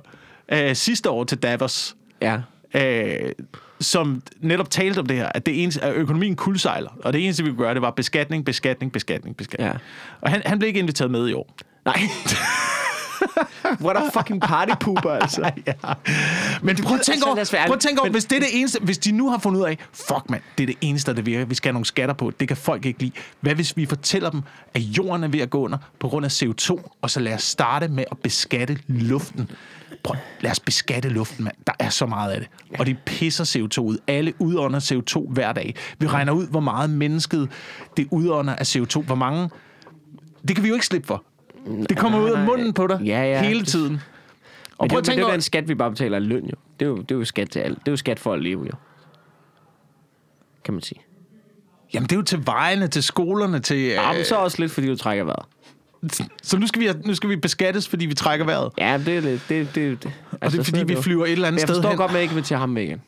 [0.53, 2.37] øh, sidste år til Davos, Ja.
[2.75, 3.33] øh,
[3.81, 7.45] som netop talte om det her, at, det eneste, at økonomien kuldsejler, og det eneste,
[7.45, 9.71] vi kunne gøre, det var beskatning, beskatning, beskatning, beskatning.
[9.71, 9.79] Ja.
[10.21, 11.55] Og han, han blev ikke inviteret med i år.
[11.85, 12.01] Nej.
[13.85, 15.41] What a fucking party pooper, altså.
[15.67, 15.73] ja.
[16.63, 18.13] Men prøv at tænke over, prøv at tænke over ærlige.
[18.13, 20.65] hvis det er det eneste, hvis de nu har fundet ud af, fuck mand, det
[20.65, 23.01] er det eneste, der virker, vi skal have nogle skatter på, det kan folk ikke
[23.01, 23.13] lide.
[23.41, 24.43] Hvad hvis vi fortæller dem,
[24.75, 27.43] at jorden er ved at gå under på grund af CO2, og så lad os
[27.43, 29.51] starte med at beskatte luften.
[30.03, 31.57] Prøv, lad os beskatte luften, mand.
[31.67, 32.49] Der er så meget af det.
[32.81, 33.99] Og det pisser CO2 ud.
[34.07, 35.75] Alle udånder CO2 hver dag.
[35.99, 37.51] Vi regner ud, hvor meget mennesket
[37.97, 39.01] det udånder af CO2.
[39.03, 39.51] Hvor mange...
[40.49, 41.25] Det kan vi jo ikke slippe for.
[41.89, 43.43] Det kommer ud af munden på dig Ja, ja.
[43.43, 44.01] hele Det- tiden.
[44.79, 45.91] Og Men det, prøv er at jo- tænke det er jo den skat, vi bare
[45.91, 46.55] betaler af løn, jo.
[46.81, 47.79] Det er jo, det er jo skat til alt.
[47.79, 48.73] Det er jo skat for at leve, jo.
[50.65, 51.01] Kan man sige.
[51.95, 53.79] Jamen, det er jo til vejene, til skolerne, til...
[53.79, 55.45] Ja, men Øh, så også lidt, fordi du trækker vejret.
[56.43, 58.73] Så nu skal, vi, nu skal vi beskattes, fordi vi trækker vejret.
[58.79, 59.43] Ja, det er lidt...
[59.49, 60.13] Det, det, det.
[60.41, 61.99] Og det er fordi, vi flyver et eller andet Men jeg sted forstår hen.
[61.99, 63.03] godt, man ikke vil til ham med igen.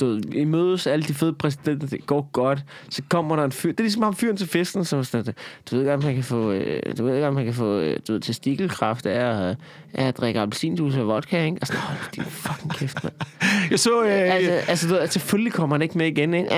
[0.00, 2.64] Du ved, I mødes, alle de fede præsidenter, det går godt.
[2.90, 3.70] Så kommer der en fyr.
[3.70, 5.34] Det er ligesom ham fyren til festen, som er sådan,
[5.70, 8.12] du ved godt, man kan få, øh, du ved godt, man kan få øh, du
[8.12, 9.56] ved, testikelkræft af, at-
[9.94, 11.58] af at drikke appelsinjuice og vodka, ikke?
[11.60, 13.14] Og sådan, hold din fucking kæft, mand.
[13.70, 14.02] Jeg så...
[14.04, 16.50] Øh, Altså, altså, du ved, selvfølgelig kommer han ikke med igen, ikke?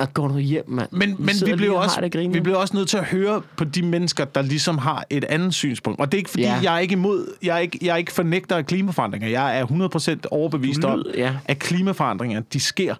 [0.00, 0.88] Og går nu hjem, mand.
[0.92, 3.82] Men, men vi, blev også, det vi blev også nødt til at høre på de
[3.82, 6.00] mennesker, der ligesom har et andet synspunkt.
[6.00, 6.58] Og det er ikke fordi, Ja.
[6.62, 9.28] jeg er ikke imod, jeg er ikke, jeg er ikke fornægter af klimaforandringer.
[9.28, 11.32] Jeg er 100% overbevist om, ja.
[11.44, 12.94] at klimaforandringer, de sker.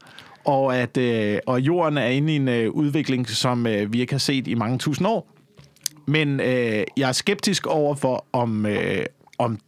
[0.44, 4.12] Og at øh, og jorden er inde i en øh, udvikling, som øh, vi ikke
[4.12, 5.29] har set i mange tusind år.
[6.07, 9.05] Men øh, jeg er skeptisk over for, om, øh,
[9.38, 9.59] om,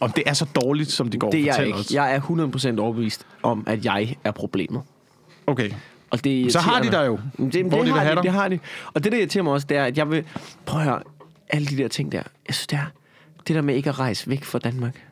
[0.00, 1.78] om det er så dårligt, som de går Det er jeg ikke.
[1.78, 1.92] os.
[1.92, 2.20] Jeg er
[2.76, 4.82] 100% overbevist om, at jeg er problemet.
[5.46, 5.70] Okay.
[6.10, 7.18] Og det Så har de dig jo.
[7.38, 8.22] Men Det, Hvor det, de har de, dig.
[8.22, 8.58] det har de.
[8.94, 10.24] Og det, der irriterer mig også, det er, at jeg vil...
[10.66, 11.00] Prøv at høre,
[11.48, 12.22] alle de der ting der.
[12.46, 12.84] Jeg synes, det er...
[13.48, 15.04] Det der med ikke at rejse væk fra Danmark.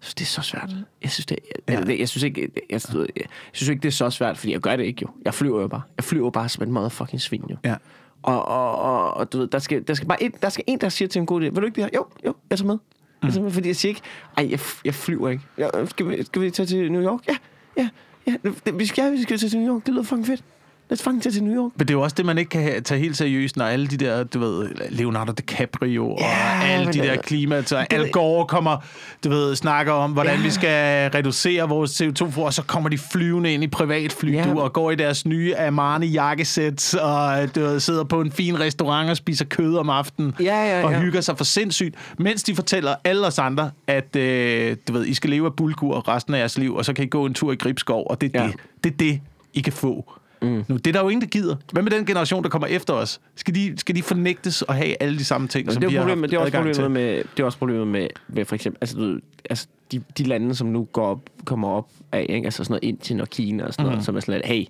[0.00, 0.70] Synes, det er så svært.
[1.02, 2.80] Jeg synes, det, jeg, jeg, jeg, synes ikke, jeg, jeg,
[3.16, 5.08] jeg, synes ikke, det er så svært, fordi jeg gør det ikke jo.
[5.24, 5.82] Jeg flyver jo bare.
[5.96, 7.56] Jeg flyver bare som en motherfucking svin jo.
[7.64, 7.74] Ja.
[8.22, 10.80] Og, og, og, og du ved, der skal, der skal bare en, der skal en,
[10.80, 11.90] der siger til en god idé, vil du ikke det her?
[11.94, 12.78] Jo, jo, jeg tager med.
[13.22, 14.00] Jeg tager med, fordi jeg siger ikke,
[14.36, 15.44] ej, jeg, jeg flyver ikke.
[15.58, 17.20] Jeg, skal, vi, skal vi tage til New York?
[17.28, 17.36] Ja,
[17.76, 17.88] ja,
[18.26, 18.34] ja.
[18.44, 19.86] Det, vi skal, ja, vi skal tage til New York.
[19.86, 20.44] Det lyder fucking fedt.
[20.90, 21.72] Lad os tage til New York.
[21.76, 23.96] Men det er jo også det, man ikke kan tage helt seriøst, når alle de
[23.96, 27.62] der, du ved, Leonardo DiCaprio og Ja, alle de der klima...
[27.62, 28.76] Så Al Gore kommer,
[29.24, 30.42] du ved, snakker om, hvordan Ja.
[30.42, 34.44] vi skal reducere vores CO2 for, og så kommer de flyvende ind i privatfly, Ja.
[34.44, 38.60] du, og går i deres nye Armani jakkesæt, og du ved, sidder på en fin
[38.60, 40.44] restaurant og spiser kød om aftenen, Ja,
[40.78, 41.00] ja, og ja.
[41.00, 45.14] hygger sig for sindssygt, mens de fortæller alle os andre, at øh, du ved, I
[45.14, 47.52] skal leve af bulgur resten af jeres liv, og så kan I gå en tur
[47.52, 48.50] i Gribskov, og det er Ja.
[48.84, 49.20] det, det, er det
[49.54, 50.12] I kan få.
[50.42, 50.64] Mm.
[50.68, 51.56] Nu, det er der jo ingen, der gider.
[51.72, 53.20] Hvad med den generation, der kommer efter os?
[53.34, 55.96] Skal de, skal de fornægtes og have alle de samme ting, som det er, vi
[55.96, 56.90] har problemet, det er også problemet til?
[56.90, 59.18] med, det er også problemet med, med for eksempel, altså, du,
[59.50, 62.46] altså de, de lande, som nu går op, kommer op af, ikke?
[62.46, 64.64] altså sådan noget Indien og Kina og sådan noget, som er sådan lidt, hey,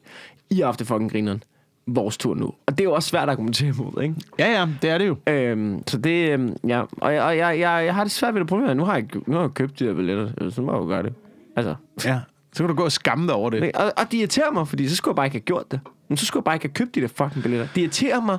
[0.50, 1.42] I har haft det fucking grineren.
[1.90, 2.46] Vores tur nu.
[2.46, 4.14] Og det er jo også svært at argumentere imod, ikke?
[4.38, 5.16] Ja, ja, det er det jo.
[5.26, 8.40] Øhm, så det, øhm, ja, og, jeg, og jeg, jeg, jeg har det svært ved
[8.40, 8.76] det problem.
[8.76, 11.02] Nu har jeg, nu har jeg købt de her billetter, så må jeg jo gøre
[11.02, 11.12] det.
[11.56, 12.20] Altså, Ja.
[12.58, 13.72] Så kan du gå og skamme dig over det.
[13.74, 15.80] og, og det irriterer mig, fordi så skulle jeg bare ikke have gjort det.
[16.08, 17.68] Men så skulle jeg bare ikke have købt de der fucking billetter.
[17.74, 18.38] Det irriterer mig,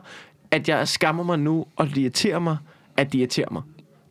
[0.51, 2.57] at jeg skammer mig nu, og det irriterer mig,
[2.97, 3.61] at de irriterer mig.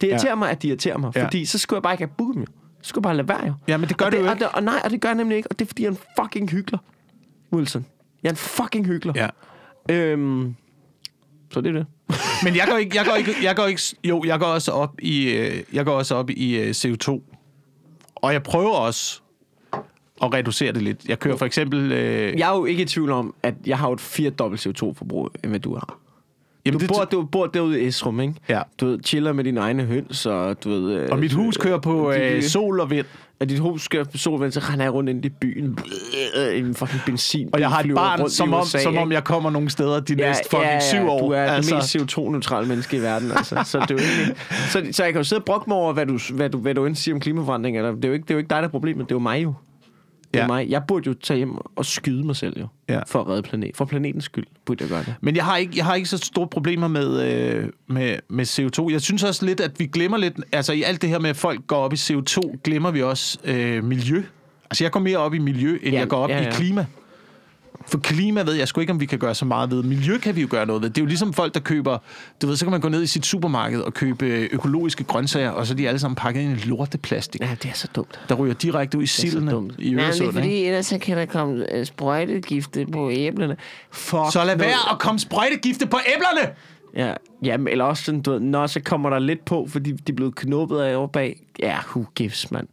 [0.01, 0.35] Det irriterer Ja.
[0.35, 1.25] mig, at de irriterer mig, Ja.
[1.25, 2.47] fordi så skulle jeg bare ikke have booket dem jo.
[2.83, 3.53] Så skulle jeg bare lade være jo.
[3.68, 4.44] Ja, men det gør og du jo og ikke.
[4.44, 5.92] det, og nej, og det gør jeg nemlig ikke, og det er fordi, jeg er
[5.92, 6.81] en fucking hyggelig.
[7.53, 7.87] Wilson.
[8.23, 9.14] Jeg er en fucking hyggelig.
[9.16, 9.29] Ja.
[9.90, 10.55] Øhm,
[11.51, 11.87] så det er det.
[12.44, 14.94] Men jeg går ikke, jeg går ikke, jeg går ikke, jo, jeg går også op
[15.01, 17.21] i, øh, jeg går også op i øh, CO2.
[18.16, 19.21] Og jeg prøver også
[20.22, 21.04] at reducere det lidt.
[21.09, 21.92] Jeg kører for eksempel...
[21.92, 25.31] Øh, Jeg er jo ikke i tvivl om, at jeg har jo et firedobbelt CO2-forbrug,
[25.44, 25.98] end hvad du har.
[26.66, 28.35] jamen, Du bor, du bor derude i Esrum, ikke?
[28.48, 28.62] Ja.
[28.81, 30.92] Du ved, chiller med dine egne høns, og du ved...
[30.92, 33.07] øh, og mit hus kører på øh, de- sol og vind.
[33.40, 35.78] At dit hus skal på solvind, så render jeg rundt ind i byen.
[36.37, 37.48] Øh, I en fucking benzin.
[37.52, 39.14] Og jeg har et barn, som om, USA, som om ikke?
[39.14, 41.20] jeg kommer nogle steder de næste fucking syv år.
[41.20, 41.74] Du er altså.
[41.74, 43.61] det mest CO2-neutrale menneske i verden, altså.
[43.64, 44.37] Så, det er jo egentlig,
[44.72, 46.74] så, så jeg kan jo sidde og brokke mig over, hvad du, hvad du, hvad
[46.74, 47.76] du end siger om klimaforandring.
[47.76, 49.04] Eller, det, er jo ikke, det er jo ikke dig, der er problemet.
[49.09, 49.54] Det er jo mig jo.
[50.35, 50.47] Det Ja.
[50.47, 50.69] mig.
[50.69, 52.67] Jeg burde jo tage hjem og skyde mig selv jo.
[52.88, 53.01] Ja.
[53.07, 53.77] For at redde planet.
[53.77, 55.14] For planetens skyld burde jeg gøre det.
[55.21, 58.93] Men jeg har ikke, jeg har ikke så store problemer med, øh, med, med CO2.
[58.93, 60.35] Jeg synes også lidt, at vi glemmer lidt...
[60.53, 63.38] Altså i alt det her med, at folk går op i CO2, glemmer vi også
[63.45, 64.23] øh, miljø.
[64.71, 66.49] Altså jeg går mere op i miljø, end Ja, jeg går op ja, ja.
[66.49, 66.87] i klima.
[67.87, 69.83] For klima ved jeg sgu ikke, om vi kan gøre så meget ved.
[69.83, 70.91] Miljø kan vi jo gøre noget ved.
[70.91, 71.99] Det er jo ligesom folk, der køber...
[72.43, 75.51] Du ved, så kan man gå ned i sit supermarked og købe øh, økologiske grøntsager,
[75.51, 78.21] og så er de alle sammen pakket ind i lorteplastik, Ja, det er så dumt.
[78.29, 79.75] der ryger direkte ud i Det er så sildene dumt.
[79.79, 80.33] i Nej, det er Øresund.
[80.33, 83.57] fordi, ellers så kan der komme øh, sprøjtegifte på æblerne.
[83.91, 84.61] Fuck Så lad noget.
[84.61, 86.55] være at komme sprøjtegifte på æblerne!
[86.97, 90.12] Ja, jamen, eller også sådan, du ved, når så kommer der lidt på, fordi de
[90.12, 91.41] er blevet knuppet af over bag.
[91.59, 92.67] Ja, who gives, mand.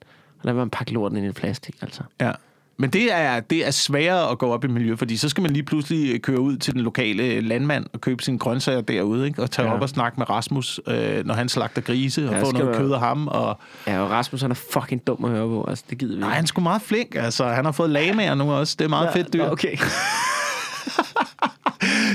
[0.44, 2.02] Lad man pakke lorten ind i plastik, altså.
[2.22, 2.32] Ja.
[2.78, 5.52] Men det er, det er sværere at gå op i miljø, fordi så skal man
[5.52, 9.42] lige pludselig køre ud til den lokale landmand og købe sine grøntsager derude, ikke?
[9.42, 9.70] og tage Ja.
[9.72, 9.76] ja.
[9.76, 12.68] op og snakke med Rasmus, øh, når han slagter grise, og Ja, ja, få noget
[12.68, 13.28] være- kød af ham.
[13.28, 13.60] Og...
[13.88, 15.66] Ja, og Rasmus, han er fucking dum at høre på.
[15.70, 17.16] Altså, det gider vi Nej, han er sgu meget flink.
[17.16, 18.76] Altså, han har fået lamaer nu også.
[18.80, 19.44] Det er meget fedt dyr.
[19.46, 19.78] Okay.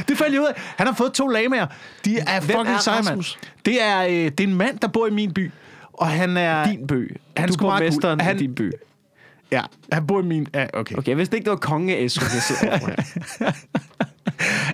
[0.08, 0.52] Det fandt jeg ud af.
[0.76, 1.66] Han har fået to lamaer.
[2.04, 3.08] De er Hvem fucking seje, mand.
[3.08, 3.38] Rasmus?
[3.64, 5.50] Det er, øh, det er en mand, der bor i min by.
[5.92, 6.64] Og han er...
[6.66, 7.16] Din by.
[7.36, 8.72] Han du er er borgmesteren Han- i din by.
[9.52, 10.46] Ja, han bor i min...
[10.54, 10.94] Ja, okay.
[10.96, 12.90] Okay, jeg vidste ikke, det var konge af Esrum, jeg sidder overfor
[13.38, 13.52] her.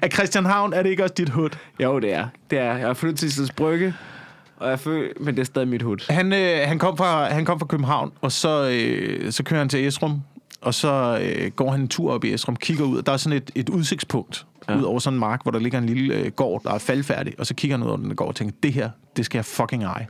[0.03, 1.51] Er Christianhavn, er det ikke også dit hud?
[1.83, 2.27] Jo, det er.
[2.51, 2.77] Det er.
[2.77, 3.95] Jeg er flyttet til Islands Brygge,
[4.57, 6.13] og jeg er født, men det er stadig mit hud.
[6.13, 9.69] Han, øh, han, kom fra, han kom fra København, og så, øh, så kører han
[9.69, 10.21] til Esrum,
[10.61, 13.17] og så øh, går han en tur op i Esrum, kigger ud, og der er
[13.17, 14.47] sådan et, et udsigtspunkt.
[14.69, 14.77] Ja.
[14.79, 17.35] ud over sådan en mark, hvor der ligger en lille øh, gård, der er faldfærdig,
[17.39, 19.45] og så kigger han ud over den gård og tænker, det her, det skal jeg
[19.45, 20.07] fucking eje.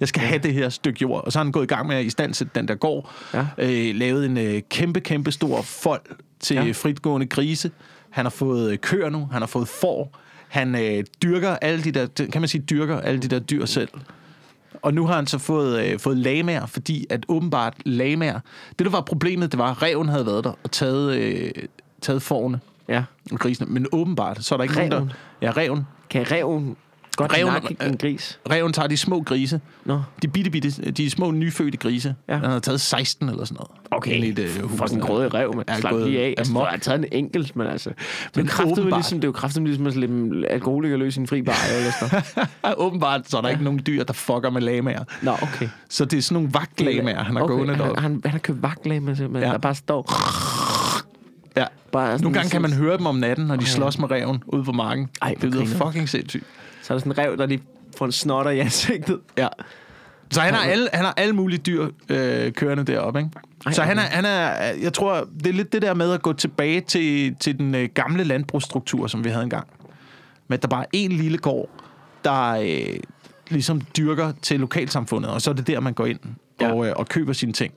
[0.00, 1.24] Jeg skal have det her stykke jord.
[1.24, 3.10] Og så har han gået i gang med at i stand sætte den der gård.
[3.34, 3.46] Ja.
[3.58, 6.00] Øh, lavet en øh, kæmpe, kæmpe stor fold
[6.40, 6.64] til ja.
[6.64, 6.70] Ja.
[6.72, 7.70] fritgående grise.
[8.10, 9.28] Han har fået øh, køer nu.
[9.32, 10.18] Han har fået får.
[10.48, 13.88] Han øh, dyrker alle de der, kan man sige, dyrker alle de der dyr selv.
[14.82, 18.40] Og nu har han så fået, øh, fået lamaer, fordi at åbenbart lamaer...
[18.78, 21.50] Det, der var problemet, det var, at reven havde været der og taget, øh,
[22.00, 23.04] taget forne Ja.
[23.32, 23.66] og grisene.
[23.70, 25.08] Men åbenbart, så er der ikke nogen, Reven?
[25.08, 25.14] der...
[25.46, 25.86] Ja, reven.
[26.10, 26.76] Kan reven
[27.16, 28.38] godt Reven- nakke en gris?
[28.50, 29.60] Reven tager de små grise.
[29.84, 30.02] Nå.
[30.22, 32.14] De bitte, bitte, de små nyfødte grise.
[32.28, 32.34] Ja.
[32.34, 32.40] Ja.
[32.40, 33.54] Han har taget 16 eller sådan
[33.92, 34.06] noget.
[34.06, 34.78] I et, øh, hus.
[34.78, 35.64] For sådan en grøde rev, man.
[35.68, 36.34] Ja, Ja, Slap lige af.
[36.38, 37.88] Altså, jeg har taget en enkelt, men altså...
[37.90, 37.96] Men
[38.36, 41.26] Men kraftet åbenbart- ligesom, det er jo kraftet ligesom at slippe alkoholiker løs i en
[41.26, 42.22] fri bar, eller sådan.
[42.64, 45.04] Ja, åbenbart, så er der ikke nogen dyr, der fucker med lamaer.
[45.22, 45.68] Nå, okay.
[45.88, 47.54] Så det er sådan nogle vagtlamaer, han har okay.
[47.54, 48.02] gående han, deroppe.
[48.02, 49.46] han, han har købt vagtlag med simpelthen, Ja.
[49.48, 49.52] ja.
[49.52, 50.12] der bare står...
[51.56, 51.64] Ja.
[51.92, 54.64] Bare Nogle gange kan man høre dem om natten, når de slås med reven ude
[54.64, 55.08] på marken.
[55.22, 56.44] Ej, det lyder fucking sindssygt.
[56.86, 57.62] Så er der sådan en rev, der lige
[57.96, 59.20] får en snotter i ansigtet.
[59.38, 59.48] Ja.
[60.30, 63.30] Så han har alle, han har alle mulige dyr øh, kørende deroppe, ikke?
[63.66, 64.48] Ej, så han er, han er,
[64.82, 67.88] jeg tror, det er lidt det der med at gå tilbage til, til den øh,
[67.94, 69.66] gamle landbrugsstruktur, som vi havde engang.
[70.48, 71.68] Med at der bare er en lille gård,
[72.24, 72.96] der øh,
[73.48, 76.20] ligesom dyrker til lokalsamfundet, og så er det der, man går ind
[76.60, 76.72] Ja.
[76.72, 77.74] og, øh, og køber sine ting.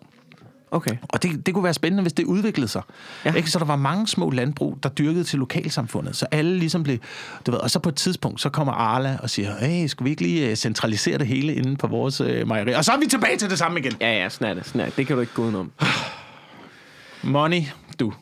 [0.71, 0.97] Okay.
[1.03, 2.81] Og det, det kunne være spændende, hvis det udviklede sig.
[3.25, 3.33] Ja.
[3.33, 3.51] Ikke?
[3.51, 6.15] Så der var mange små landbrug, der dyrkede til lokalsamfundet.
[6.15, 6.97] Så alle ligesom blev...
[7.45, 10.09] Du ved, og så på et tidspunkt, så kommer Arla og siger, hey, skal vi
[10.09, 12.73] ikke lige øh, centralisere det hele inde på vores øh, mejeri?
[12.73, 13.93] Og så er vi tilbage til det samme igen.
[14.01, 14.65] Ja, ja, sådan er det.
[14.65, 14.97] Sådan er det.
[14.97, 15.71] det kan du ikke gå udenom.
[17.23, 17.61] Money,
[17.99, 18.13] du.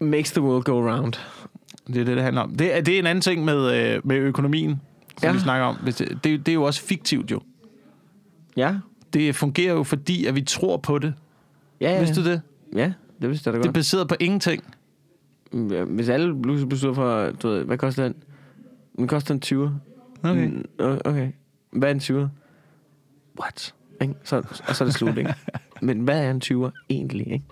[0.00, 1.12] Makes the world go round.
[1.86, 2.56] Det er det, det handler om.
[2.56, 4.80] Det er, det er en anden ting med, øh, med økonomien,
[5.18, 5.32] som ja.
[5.32, 5.76] Vi snakker om.
[5.86, 7.40] Det, det, det er jo også fiktivt, jo.
[8.56, 8.74] Ja.
[9.12, 11.14] Det fungerer jo, fordi at vi tror på det.
[11.80, 11.98] Ja, ja.
[11.98, 12.42] Vidste du det?
[12.76, 13.74] Ja, det vidste jeg da Det er godt.
[13.74, 14.64] baseret på ingenting.
[15.70, 18.14] Ja, Hvis alle pludselig beslutter for, du ved, hvad koster den?
[18.96, 19.80] Den koster en 20.
[20.22, 20.46] Okay.
[20.46, 20.64] Mm,
[21.04, 21.32] okay.
[21.70, 22.30] Hvad er en 20?
[23.40, 23.74] What?
[24.02, 24.14] Ikke?
[24.24, 24.36] Så,
[24.68, 25.34] og så er det slut, ikke?
[25.82, 27.44] Men hvad er en 20'er egentlig, ikke?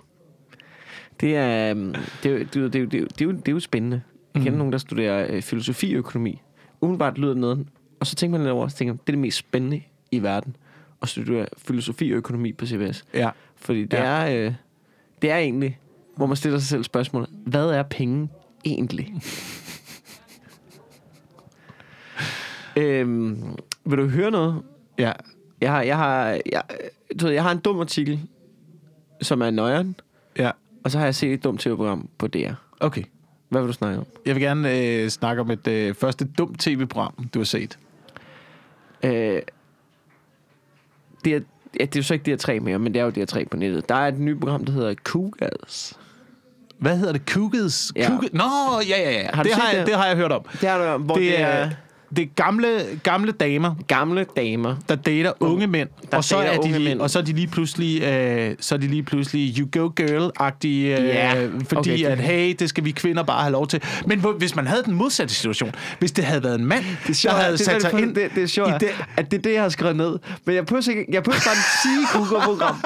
[1.19, 3.47] Det er, øhm, det er, det er, det er, det er, det er, jo- det
[3.47, 4.01] er jo spændende.
[4.33, 4.57] Jeg kender Mm.
[4.57, 6.41] nogen, der studerer øh, filosofi og økonomi.
[6.81, 7.67] Umiddelbart lyder det noget,
[7.99, 10.55] og så tænker man lidt over, og tænker det er det mest spændende i verden,
[11.01, 13.05] at studere filosofi og økonomi på CBS.
[13.13, 13.29] Ja.
[13.57, 14.03] Fordi det, Ja.
[14.03, 14.53] er, øh,
[15.21, 15.79] det er egentlig,
[16.15, 18.29] hvor man stiller sig selv spørgsmålet, hvad er penge
[18.65, 19.13] egentlig?
[22.77, 24.61] øhm, vil du høre noget?
[24.97, 25.11] Ja.
[25.61, 26.63] Jeg har, jeg har, jeg,
[27.21, 28.19] du ved, jeg har en dum artikel,
[29.21, 29.95] som er nøjeren,
[30.37, 30.51] Ja.
[30.83, 32.51] og så har jeg set et dumt tv-program på DR.
[32.79, 33.03] Okay.
[33.49, 34.05] Hvad vil du snakke om?
[34.25, 37.79] Jeg vil gerne øh, snakke om et øh, første dumt tv-program, du har set.
[39.03, 39.41] Øh,
[41.25, 41.39] det, er,
[41.79, 43.89] ja, det er jo så ikke DR3 mere, men det er jo DR3 på nettet.
[43.89, 45.93] Der er et nyt program, der hedder Cougars.
[46.79, 47.21] Hvad hedder det?
[47.29, 47.91] Cougars?
[47.95, 48.07] Ja.
[48.07, 48.27] Cougar?
[48.33, 49.29] Nå, ja, ja, ja.
[49.33, 49.87] Har du det, har jeg, det?
[49.87, 50.41] det har jeg hørt om.
[50.61, 51.69] Det er der, hvor det, Det er, er
[52.15, 52.67] det er gamle,
[53.03, 57.01] gamle damer, gamle damer, der dater unge mænd, Der og så, er de, mænd.
[57.01, 60.97] og så er de lige pludselig, øh, så er de lige pludselig you go girl-agtige,
[60.99, 63.81] øh, Ja, fordi okay, det- at hey, det skal vi kvinder bare have lov til.
[64.05, 66.83] Men hvor- hvis man havde den modsatte situation, hvis det havde været en mand,
[67.23, 69.31] der havde det, sat det, sig det, ind det, det er sjovt, i det, at
[69.31, 70.19] det er det, jeg har skrevet ned.
[70.45, 72.83] Men jeg prøver, ikke, jeg prøver bare at sige Google-program.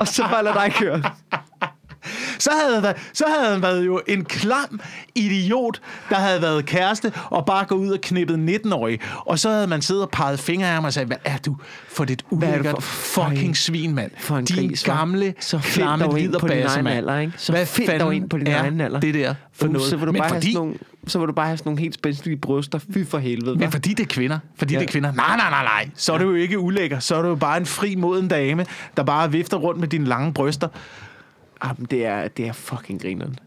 [0.00, 1.02] og så bare lade dig køre.
[2.46, 4.80] Så havde, han været, så havde han været jo en klam
[5.14, 5.80] idiot,
[6.10, 9.00] der havde været kæreste, og bare gået ud og knippet 19-årig.
[9.16, 11.56] Og så havde man siddet og peget fingre af ham og sagt, hvad er du
[11.88, 14.10] for dit er ulækkert for- fucking svin, mand.
[14.18, 16.96] For en Din gris, gamle, Så klamme liderbasse, mand.
[16.96, 17.32] alder, ikke?
[17.36, 19.00] Så hvad find dog fanden ind på din egen alder.
[19.00, 19.88] det der for Uh, noget?
[19.90, 20.74] Så vil, du men, bare fordi, have nogle,
[21.06, 22.78] så vil du bare have sådan nogle helt spændstige bryster.
[22.94, 23.70] Fy for helvede, men hva'?
[23.70, 24.38] fordi det er kvinder.
[24.58, 24.80] Fordi Ja.
[24.80, 25.12] det er kvinder.
[25.12, 25.88] Nej, nej, nej, nej.
[25.94, 26.98] Så er du jo ikke ulækker.
[26.98, 30.04] Så er du jo bare en fri moden dame, der bare vifter rundt med dine
[30.04, 30.68] lange bryster.
[31.64, 33.38] Jamen, det er, det er fucking grineren.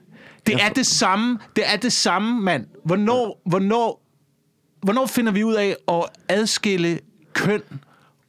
[0.48, 1.40] Det er det samme.
[1.56, 2.66] Det er det samme, mand.
[2.86, 4.06] Hvornår, hvornår,
[4.82, 7.00] hvornår finder vi ud af at adskille
[7.34, 7.62] køn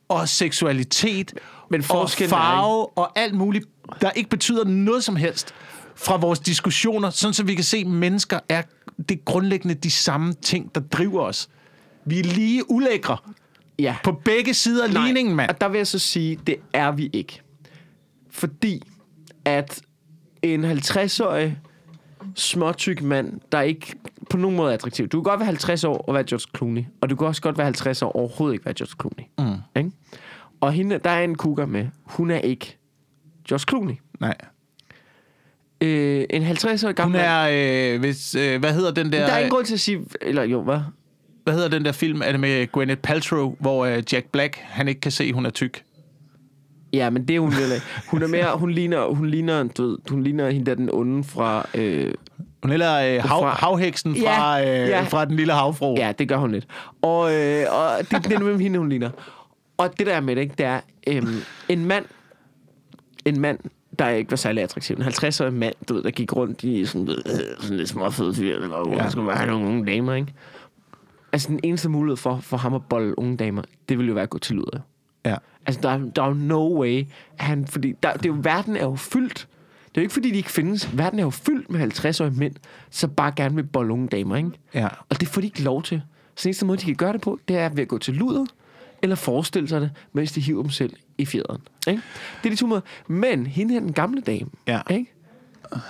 [0.09, 1.35] og seksualitet
[1.71, 3.67] Men og farve og alt muligt,
[4.01, 5.55] der ikke betyder noget som helst
[5.97, 8.63] fra vores diskussioner, sådan så vi kan se, at mennesker er
[9.09, 11.49] det grundlæggende de samme ting, der driver os.
[12.05, 13.17] Vi er lige ulækre
[13.79, 13.97] Ja.
[14.05, 15.51] på begge sider af ligningen, mand.
[15.51, 17.43] Og der vil jeg så sige, det er vi ikke.
[18.31, 18.83] Fordi
[19.45, 19.81] at
[20.43, 21.59] en 50-årig
[22.35, 23.95] småtyk mand, der ikke
[24.31, 25.09] på nogen måde er attraktiv.
[25.09, 27.59] Du kan godt være 50 år og være George Clooney, og du kan også godt
[27.59, 29.53] være 50 år og overhovedet ikke være George Clooney.
[29.55, 29.81] Mm.
[29.81, 29.91] Ikke?
[30.61, 31.87] Og hende, der er en cougar med.
[32.05, 32.79] Hun er ikke
[33.51, 33.95] Josh Clooney.
[34.21, 34.37] Nej.
[35.81, 37.29] Øh, en 50 år Hun gammel mand.
[37.31, 40.07] er, øh, hvis, øh, hvad hedder den der, Der er ingen grund til at sige...
[40.21, 40.81] Eller jo, hvad?
[41.45, 44.89] hvad hedder den der film, er det med Gwyneth Paltrow, hvor øh, Jack Black, han
[44.89, 45.85] ikke kan se, hun er tyk?
[46.93, 47.87] Ja, men det er hun vel ikke.
[48.11, 48.59] Hun er mere...
[48.59, 51.67] Hun ligner, hun ligner, du ved, hun ligner hende der den onde fra...
[51.75, 52.15] Øh,
[52.63, 55.03] Hun er øh, hav, Fra- havheksen Ja, fra, øh, ja.
[55.03, 55.95] fra den lille havfru.
[55.99, 56.67] Ja, det gør hun lidt.
[57.03, 59.11] Og, øh, og det, det er nemlig hende, hun ligner.
[59.79, 61.35] Og det der er med det, ikke, det er øhm,
[61.69, 62.05] en mand,
[63.25, 63.59] en mand,
[63.99, 64.97] der ikke var særlig attraktiv.
[64.97, 67.17] En 50-årig mand, du ved, der gik rundt i sådan, øh,
[67.61, 69.03] sådan lidt småfed fyr, hvor Ja.
[69.05, 69.11] ja.
[69.11, 70.33] skulle bare have nogle unge damer, ikke?
[71.33, 74.23] Altså, den eneste mulighed for, for ham at bolle unge damer, det ville jo være
[74.23, 74.79] at gå til luder.
[75.27, 75.37] Ja.
[75.67, 77.05] Altså, der, er- der er jo no way,
[77.37, 79.49] han, fordi der, det er jo, verden er jo fyldt.
[79.89, 80.99] Det er jo ikke, fordi de ikke findes.
[80.99, 82.55] Verden er jo fyldt med 50-årige mænd,
[82.91, 84.51] så bare gerne vil bolle unge damer, ikke?
[84.75, 84.89] ja.
[85.09, 86.03] Og det får de ikke lov til.
[86.37, 88.45] Så eneste måde, de kan gøre det på, det er ved at gå til luder,
[89.03, 91.61] eller forestille sig det, mens de hiver dem selv i fjederen.
[91.87, 92.03] Ikke?
[92.43, 92.81] Det er de to måder.
[93.09, 94.81] Men hende her, den gamle dame, Ja.
[94.91, 95.13] ikke?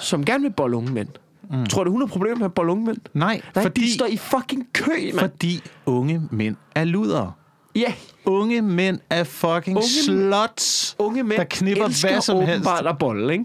[0.00, 1.08] som gerne vil bolle unge mænd.
[1.50, 1.66] Mm.
[1.66, 2.98] Tror du, hun har problemer med at bolle unge mænd?
[3.14, 5.18] Nej, Nej, fordi, de står i fucking kø, mand.
[5.18, 7.36] fordi unge mænd er luder.
[7.74, 7.92] Ja,
[8.24, 12.50] Unge mænd er fucking Unge sluts, unge mænd der knipper hvad som helst.
[12.50, 13.44] åbenbart at bolle, ikke?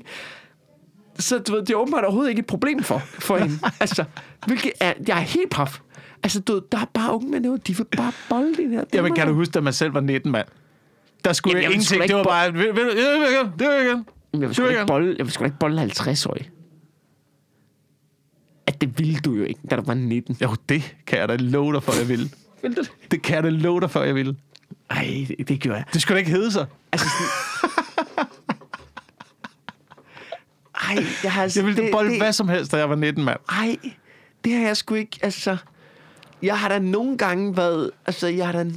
[1.19, 3.59] Så du ved, det er åbenbart overhovedet ikke et problem for, for hende.
[3.79, 4.03] Altså,
[4.47, 5.79] hvilket er, jeg er helt paf.
[6.23, 8.83] Altså, du ved, der er bare unge mænd de vil bare bolle det her.
[8.93, 10.47] Jamen, kan du huske, da man selv var 19, mand?
[11.25, 12.03] Der skulle Jamen, jeg da ingenting.
[12.03, 12.47] ikke Det var bare...
[12.47, 13.51] Det vil jeg gerne.
[13.59, 14.05] Det vil jeg gerne.
[14.33, 16.37] Jeg vil Det sgu jeg ikke bolle, jeg vil ikke bolle 50 år.
[18.67, 20.37] At det ville du jo ikke, da du var 19.
[20.41, 22.33] Jo, det kan jeg da love dig for, jeg vil.
[22.65, 22.91] Vil du det?
[23.11, 24.37] Det kan jeg da love dig for, jeg vil.
[24.89, 25.85] Ej, det, det gjorde jeg.
[25.93, 26.65] Det skulle da ikke hedde sig.
[26.91, 28.27] Altså sådan...
[30.97, 31.59] Ej, jeg har altså...
[31.59, 33.39] Jeg ville det, bolle det, hvad som helst, da jeg var 19, mand.
[33.49, 33.77] Ej,
[34.43, 35.57] det har jeg sgu ikke, altså...
[36.41, 37.91] Jeg har da nogle gange været...
[38.05, 38.71] Altså, jeg har da...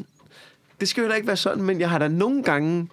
[0.81, 2.89] Det skal jo da ikke være sådan, men jeg har da nogle gange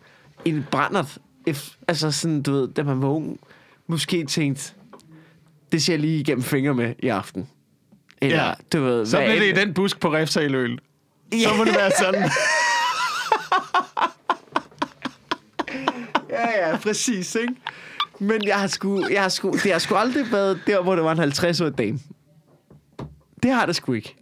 [0.46, 1.18] en brændert...
[1.48, 3.40] If, altså sådan, du ved, da man var ung,
[3.88, 4.76] måske tænkt,
[5.72, 7.48] det ser jeg lige igennem fingre med i aften.
[8.26, 8.54] Eller, Ja.
[8.74, 10.80] du ved, Så blev det i den busk på Refsaløen.
[11.34, 12.30] Så må det være sådan.
[16.30, 17.54] Ja, ja, præcis, ikke?
[18.20, 21.04] Men jeg har sgu, jeg har sgu, det har sgu aldrig været der, hvor det
[21.04, 22.00] var en 50-årig dame.
[23.44, 24.16] Det har det sgu ikke.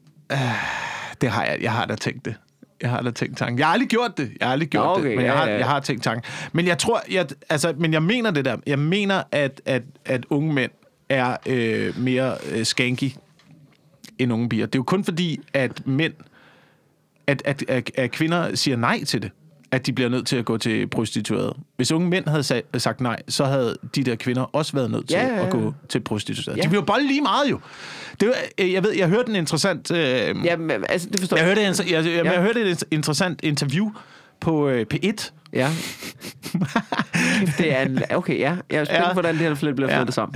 [1.22, 1.58] Det har jeg.
[1.62, 2.36] Jeg har da tænkt det.
[2.82, 3.60] Jeg har da tænkt tanken.
[3.60, 4.32] Jeg har aldrig gjort det.
[4.40, 5.58] Jeg har aldrig gjort Nå, det, okay, men jeg ja, har, ja.
[5.58, 6.32] jeg har tænkt tanken.
[6.54, 8.58] Men jeg tror, jeg, altså, men jeg mener det der.
[8.68, 10.72] Jeg mener, at, at, at unge mænd
[11.10, 13.12] er øh, mere øh, skanky
[14.20, 14.66] end unge piger.
[14.66, 16.14] Det er jo kun fordi, at mænd,
[17.28, 19.32] at, at, at, at kvinder siger nej til det,
[19.72, 21.56] at de bliver nødt til at gå til prostituerede.
[21.76, 25.08] Hvis unge mænd havde sa- sagt nej, så havde de der kvinder også været nødt
[25.08, 25.46] til Ja, ja, ja.
[25.46, 26.62] at gå til prostituerede.
[26.62, 26.70] Ja.
[26.70, 27.60] De jo bolle lige meget jo.
[28.20, 29.92] Det øh, jeg ved, jeg hørte en interessant...
[29.92, 29.98] Øh,
[30.46, 32.32] Ja, men, altså, det forstår jeg hørte, en, jeg, jeg, Ja.
[32.32, 33.92] jeg hørte et interessant interview
[34.40, 35.32] på øh, P1.
[35.54, 35.70] Ja.
[37.58, 38.00] Det er en...
[38.12, 38.56] Okay, ja.
[38.72, 39.08] Jeg er spændt, Ja.
[39.08, 39.14] ja.
[39.14, 40.36] hvordan det her bliver flettet sammen.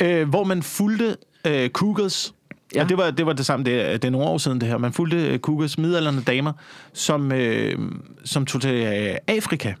[0.00, 0.06] ja.
[0.20, 1.16] Øh, hvor man fulgte
[1.46, 2.34] øh, Cougars.
[2.76, 2.82] Ja.
[2.82, 4.68] Og det var, det var det samme, det, er- det er nogle år siden det
[4.68, 4.78] her.
[4.78, 6.52] Man fulgte øh, Cougars midalderne damer,
[6.92, 7.78] som, øh,
[8.24, 9.74] som tog til øh, Afrika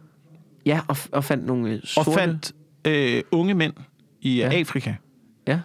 [0.66, 2.12] Ja, og, og fandt nogle øh, og sorte...
[2.12, 2.52] fandt
[2.84, 3.72] øh, unge mænd
[4.20, 4.48] i ja.
[4.52, 4.94] Afrika,
[5.48, 5.60] Ja.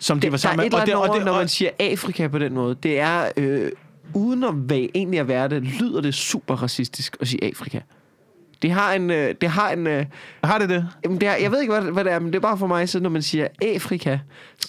[0.00, 0.78] som de var Det, der er sammen et med.
[0.78, 2.76] eller andet og over, det, når og, man siger Afrika på den måde.
[2.82, 3.28] Det er...
[3.36, 3.70] Øh,
[4.14, 7.80] uden at være, egentlig at være det, lyder det super racistisk at sige Afrika.
[8.62, 9.10] Det har en...
[9.10, 10.04] Øh, det har en øh,
[10.44, 10.88] har det det?
[11.04, 12.66] Jamen, det er, jeg ved ikke, hvad, hvad det er, men det er bare for
[12.66, 14.18] mig, så når man siger Afrika,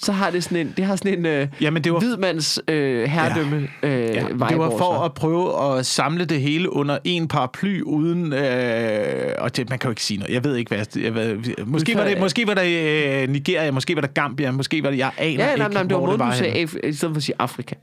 [0.01, 3.03] så har det sådan en, det har sådan en øh, Jamen, det var- hvidmands øh,
[3.09, 3.87] herredømme ja.
[3.89, 5.05] øh, Ja, vibe det var for sig.
[5.05, 9.87] at prøve at samle det hele under en paraply uden øh, og det, man kan
[9.87, 10.33] jo ikke sige noget.
[10.33, 10.97] Jeg ved ikke hvad.
[11.03, 14.83] Jeg, ved, måske var det måske var det øh, Nigeria, måske var det Gambia, måske
[14.83, 16.99] var det jeg aner Ja, ikke nej, nej, det var måden, du sagde i stedet
[16.99, 17.75] for at sige Afrika.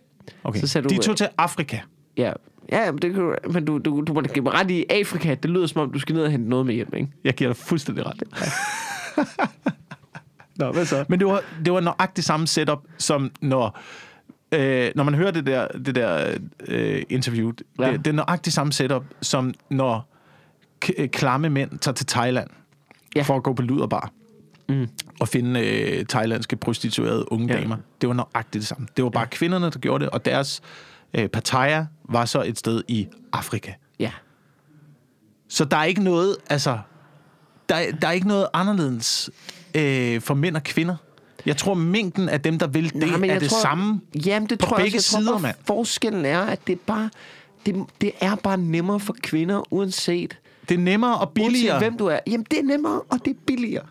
[0.45, 0.61] Okay.
[0.61, 1.79] så sagde De du, tog øh, til Afrika.
[2.17, 2.33] Ja,
[2.73, 4.85] ja men, det kan, du- men du, du, du må da give mig ret i
[4.91, 5.35] Afrika.
[5.35, 7.09] Det lyder som om, du skal ned og hente noget med hjem, ikke?
[7.25, 8.23] Jeg giver dig fuldstændig ret.
[10.57, 11.05] Nå, hvad så?
[11.09, 13.79] Men det var, det var nøjagtigt samme setup, som når,
[14.53, 16.35] øh, når man hører det der, det der
[16.69, 17.53] øh, interview.
[17.79, 17.87] Ja.
[17.87, 17.93] Ja.
[17.93, 20.09] Det, det er nøjagtigt samme setup, som når
[20.85, 23.19] k- øh, klamme mænd tager til Thailand ja.
[23.19, 23.23] Ja.
[23.25, 24.11] for at gå på luderbar.
[24.69, 24.89] Mm.
[25.21, 27.55] og finde øh, thailandske prostituerede unge ja.
[27.55, 27.61] Ja.
[27.61, 27.77] damer.
[28.01, 28.87] Det var nøjagtigt det samme.
[28.97, 29.29] Det var bare ja.
[29.37, 30.69] kvinderne, der gjorde det, og deres øh,
[31.15, 33.73] Pattaya var så et sted i Afrika.
[33.99, 34.11] Ja.
[35.49, 36.79] Så der er ikke noget, altså,
[37.69, 39.31] der, er- der er ikke noget anderledes
[39.75, 40.97] øh, for mænd og kvinder.
[41.47, 44.01] Jeg tror, mængden af dem, der vil det, Nej, er det tror, samme.
[44.27, 45.17] Jamen, det på tror jeg begge også.
[45.17, 45.57] Jeg sider, tror, bare, mand.
[45.67, 47.11] Forskellen er, at det er bare...
[47.67, 50.39] Det, det er bare nemmere for kvinder, uanset,
[50.69, 51.79] Det er nemmere og uanset billigere.
[51.79, 52.19] hvem du er.
[52.27, 53.85] Jamen, det er nemmere, og det er billigere.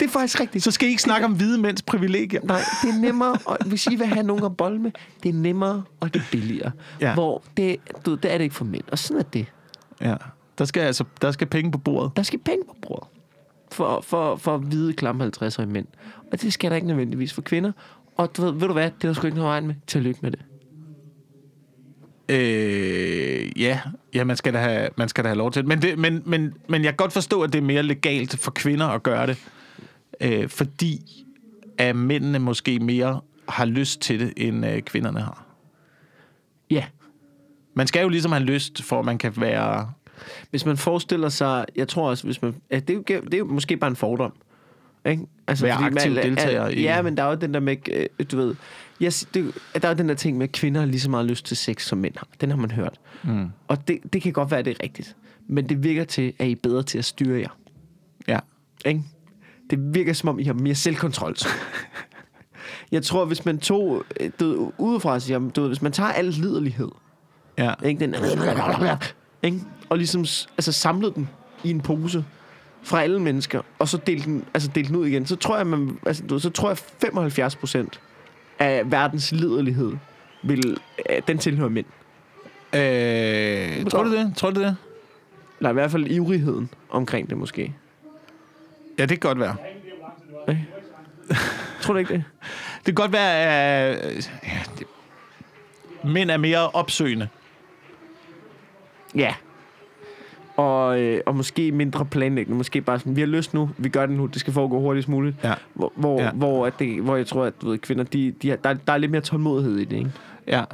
[0.00, 0.64] Det er faktisk rigtigt.
[0.64, 2.40] Så skal I ikke snakke om hvide mænds privilegier.
[2.44, 4.90] Nej, det er nemmere, og hvis I vil have nogen at bolle med,
[5.22, 6.70] det er nemmere, og det er billigere.
[7.00, 7.14] Ja.
[7.14, 7.76] Hvor det,
[8.06, 9.46] du, det er det ikke for mænd, og sådan er det.
[10.00, 10.14] Ja.
[10.58, 12.16] Der skal altså der skal penge på bordet.
[12.16, 13.08] Der skal penge på bordet
[13.72, 15.86] for, for, for hvide, klamme 50'erige mænd.
[16.32, 17.72] Og det skal der ikke nødvendigvis for kvinder.
[18.16, 19.74] Og du ved, ved du hvad, det er der sgu ikke noget vejen med.
[19.86, 20.40] Tillykke med det.
[22.28, 23.80] Øh, ja,
[24.14, 25.68] ja man, skal da have, man skal da have lov til det.
[25.68, 28.50] Men, det, men, men, men jeg kan godt forstå, at det er mere legalt for
[28.50, 29.38] kvinder at gøre det.
[30.20, 31.24] Øh, fordi
[31.78, 35.46] at mændene måske mere har lyst til det, end øh, kvinderne har.
[36.70, 36.84] Ja.
[37.74, 39.92] Man skal jo ligesom have lyst, for at man kan være...
[40.50, 43.38] Hvis man forestiller sig, jeg tror også, hvis man, ja, det, er jo, det er
[43.38, 44.32] jo måske bare en fordom.
[45.06, 45.26] Ikke?
[45.46, 48.06] Altså, Være aktiv deltager al- i- Ja, men der er jo den der med, øh,
[48.32, 48.54] du ved,
[49.02, 51.26] yes, det, der er jo den der ting med, at kvinder har lige så meget
[51.26, 52.26] lyst til sex, som mænd har.
[52.40, 53.00] Den har man hørt.
[53.22, 53.46] Mm.
[53.68, 55.16] Og det, det kan godt være, det er rigtigt.
[55.48, 57.56] Men det virker til, at I er bedre til at styre jer.
[58.28, 58.38] Ja.
[58.84, 59.02] Ikke?
[59.70, 61.34] Det virker som om, I har mere selvkontrol.
[62.92, 66.88] jeg tror, hvis man tog, øh, du udefra siger, du hvis man tager al liderlighed,
[67.58, 67.74] Ja.
[67.84, 68.00] ikke?
[68.00, 68.14] Den,
[69.42, 69.60] ikke?
[69.88, 70.20] og ligesom
[70.56, 71.28] altså, samlede den
[71.64, 72.24] i en pose
[72.82, 75.66] fra alle mennesker, og så delte den, altså delte den ud igen, så tror jeg,
[75.66, 78.00] man, altså, du så tror jeg 75 procent
[78.58, 79.92] af verdens liderlighed
[80.42, 80.76] vil,
[81.10, 81.86] øh, den tilhører mænd.
[82.74, 84.32] Øh, tror du det?
[84.36, 84.76] Tror du det?
[85.58, 87.74] Eller i hvert fald ivrigheden omkring det måske.
[89.00, 89.56] Ja, det kan godt være.
[90.48, 90.66] Ikke?
[91.80, 92.24] Tror du ikke det?
[92.78, 94.86] Det kan godt være, at øh, ja, det,
[96.04, 97.28] mænd er mere opsøgende.
[99.14, 99.34] Ja.
[100.56, 102.56] Og, øh, og måske mindre planlæggende.
[102.56, 105.08] Måske bare sådan, vi har lyst nu, vi gør det nu, det skal foregå hurtigst
[105.08, 105.36] muligt.
[105.44, 105.54] Ja.
[105.74, 106.24] Hvor, hvor, Ja.
[106.24, 106.30] ja.
[106.32, 108.92] hvor, at det, hvor jeg tror, at du ved, kvinder, de, de har, der, der
[108.92, 110.10] er lidt mere tålmodighed i det, ikke?
[110.46, 110.64] Ja.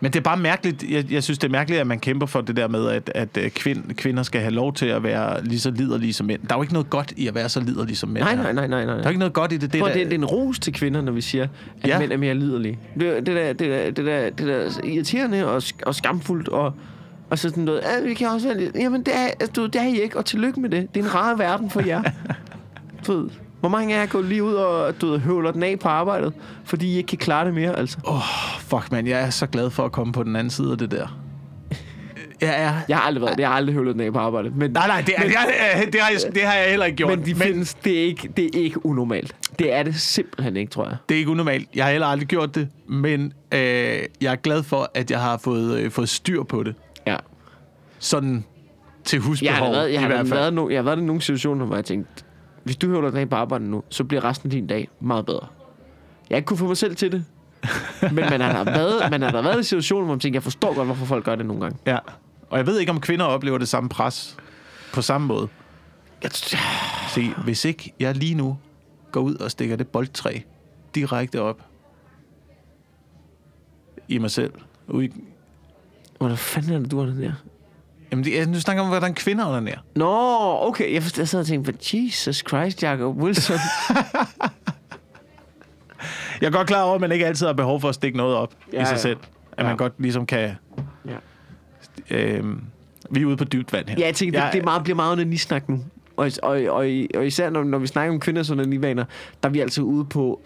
[0.00, 0.84] Men det er bare mærkeligt.
[0.90, 3.36] Jeg, jeg synes, det er mærkeligt, at man kæmper for det der med, at, at
[3.36, 6.40] øh, kvind, kvinder skal have lov til at være lige så liderlige som mænd.
[6.48, 8.24] Der er jo ikke noget godt i at være så liderlige som mænd.
[8.24, 8.94] Nej, nej, nej, nej, nej.
[8.96, 9.72] Der er ikke noget godt i det.
[9.72, 11.46] Det, Prøv, er det, det er en ros til kvinder, når vi siger,
[11.82, 11.98] at Ja.
[11.98, 12.78] mænd er mere liderlige.
[13.00, 16.72] Det, det, der, det, der, det, der, det der er irriterende og, og skamfuldt, og,
[17.30, 19.76] og så sådan noget, vi kan også være lidt, jamen det er, altså, du, det
[19.76, 20.94] er I ikke, og tillykke med det.
[20.94, 22.02] Det er en rar verden for jer.
[23.08, 23.28] ved,
[23.68, 26.32] hvor mange af jer går lige ud og du ved, høvler den af på arbejdet,
[26.64, 27.98] fordi I ikke kan klare det mere, altså.
[28.60, 30.90] Fuck, man, jeg er så glad for at komme på den anden side af det
[30.90, 31.20] der.
[32.40, 32.72] Jeg er...
[32.88, 33.38] Jeg har aldrig været.
[33.40, 34.56] Jeg har aldrig høvlet den af på arbejdet.
[34.56, 35.22] Men, Nej, nej, det, det, er,
[35.90, 37.18] det, har jeg, det har jeg heller ikke gjort.
[37.18, 39.36] men de findes, det er, ikke, det er ikke unormalt.
[39.58, 40.96] Det er det simpelthen ikke, tror jeg.
[41.08, 41.68] Det er ikke unormalt.
[41.74, 43.58] Jeg har heller aldrig gjort det, men øh,
[44.20, 46.74] jeg er glad for, at jeg har fået, øh, fået styr på det.
[47.06, 47.16] Ja.
[47.98, 48.44] Sådan
[49.04, 50.38] til Jeg husbehov har, da været, jeg, i har hvert fald.
[50.40, 52.24] været, no, jeg har været i nogle situationer, hvor jeg tænkte,
[52.66, 55.46] hvis du høvler af på arbejdet nu, så bliver resten af din dag meget bedre.
[56.30, 57.24] Jeg ikke kunne få mig selv til det.
[58.02, 60.42] Men man har da været, man har da været i situationer, hvor man tænker, jeg
[60.42, 61.78] forstår godt, hvorfor folk gør det nogle gange.
[61.86, 61.98] Ja.
[62.50, 64.36] Og jeg ved ikke, om kvinder oplever det samme pres
[64.92, 65.48] på samme måde.
[66.22, 68.58] Jeg, Se, hvis ikke jeg lige nu
[69.12, 70.38] går ud og stikker det boldtræ
[70.94, 71.60] direkte op
[74.08, 74.52] i mig selv.
[74.88, 75.12] Ude i,
[76.18, 77.32] hvordan fanden er det, du har den der?
[78.12, 79.76] Jamen, det, jeg, nu snakker om, hvordan kvinder er der.
[79.94, 80.94] Nå, okay.
[80.94, 83.58] Jeg, jeg sad og tænkte, Jesus Christ, Jacob Wilson.
[86.40, 88.36] Jeg er godt klar over, at man ikke altid har behov for at stikke noget
[88.36, 88.98] op ja, i sig ja.
[88.98, 89.16] selv.
[89.52, 89.76] At man Ja.
[89.76, 90.50] godt ligesom kan...
[91.06, 91.16] Ja.
[92.10, 92.60] Øhm,
[93.10, 93.96] vi er ude på dybt vand her.
[93.98, 95.84] Ja, jeg tænker, det, det er meget, bliver meget under snak nu.
[96.16, 99.04] Og, og, og, og især når, når vi snakker om kvinders onanivaner,
[99.42, 100.40] der er vi altid ude på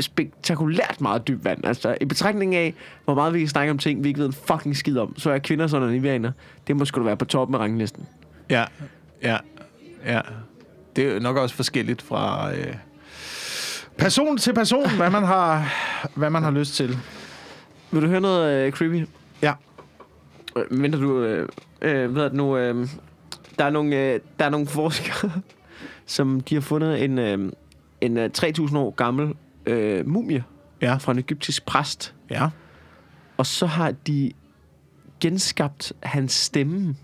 [0.00, 1.64] spektakulært meget dybt vand.
[1.64, 2.74] Altså, i betragtning af,
[3.04, 5.30] hvor meget vi kan snakke om ting, vi ikke ved en fucking skid om, så
[5.30, 6.32] er kvinders onanivaner,
[6.66, 8.06] det må da være på toppen af ranglisten.
[8.50, 8.64] Ja,
[9.22, 9.36] ja,
[10.06, 10.20] ja.
[10.96, 12.74] Det er nok også forskelligt fra øh,
[13.98, 15.74] person til person, hvad man har,
[16.14, 16.98] hvad man har lyst til.
[17.90, 19.06] Vil du høre noget øh, creepy?
[19.42, 19.52] Ja.
[20.56, 21.22] Øh, Mindre du...
[21.22, 21.48] Øh,
[21.82, 22.56] øh, ved du nu...
[22.56, 22.88] Øh,
[23.58, 25.30] der, er nogle, øh, der er nogle forskere,
[26.06, 27.52] som de har fundet en, øh,
[28.00, 29.34] en øh, 3.000 år gammel
[29.66, 30.44] øh, mumie
[30.82, 30.94] Ja.
[30.94, 32.14] fra en egyptisk præst.
[32.30, 32.48] Ja.
[33.36, 34.32] Og så har de
[35.20, 36.96] genskabt hans stemme.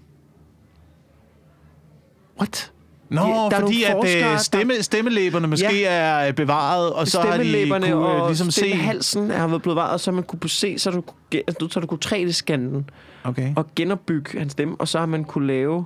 [2.38, 2.72] What?
[3.10, 5.88] Nå, Ja, der er fordi nogle at forskere, øh, der- stemme, stemmelæberne måske Ja.
[6.22, 8.60] er øh, bevaret, og så har de kunne, øh, og ligesom se...
[8.60, 11.02] stemmehalsen har været blevet bevaret, så man kunne se, så du,
[11.34, 12.90] altså, så du kunne 3D-scanne den
[13.24, 13.52] Okay.
[13.56, 15.84] og genopbygge hans stemme, og så har man kunne lave,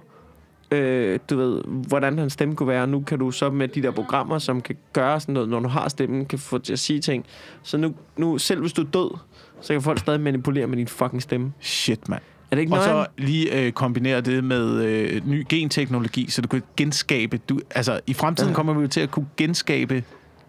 [0.72, 2.86] øh, du ved, hvordan hans stemme kunne være.
[2.86, 5.68] Nu kan du så med de der programmer, som kan gøre sådan noget, når du
[5.68, 7.24] har stemmen, kan få til at sige ting.
[7.62, 9.18] Så nu, nu selv hvis du er død,
[9.60, 11.52] så kan folk stadig manipulere med din fucking stemme.
[11.60, 12.22] Shit, mand.
[12.50, 16.48] Er det ikke Og så lige øh, kombinere det med øh, ny genteknologi, så du
[16.48, 17.36] kan genskabe...
[17.48, 18.54] Du, altså, i fremtiden Ja.
[18.54, 20.04] kommer vi jo til at kunne genskabe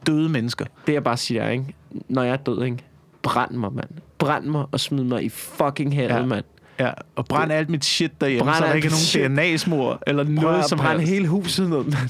[0.07, 0.65] døde mennesker.
[0.87, 1.65] Det jeg bare siger, ikke?
[2.09, 2.77] Når jeg er død, ikke?
[3.21, 3.89] Brænd mig, mand.
[4.17, 6.17] Brænd mig og smid mig i fucking Ja.
[6.17, 6.25] ja.
[6.25, 6.45] mand.
[6.83, 10.23] Ja, og brænd alt mit shit derhjemme, Brænd så der ikke er nogen DNA-smor eller
[10.23, 11.13] Prøv noget som brænde helst.
[11.13, 12.09] hele huset ned, mand.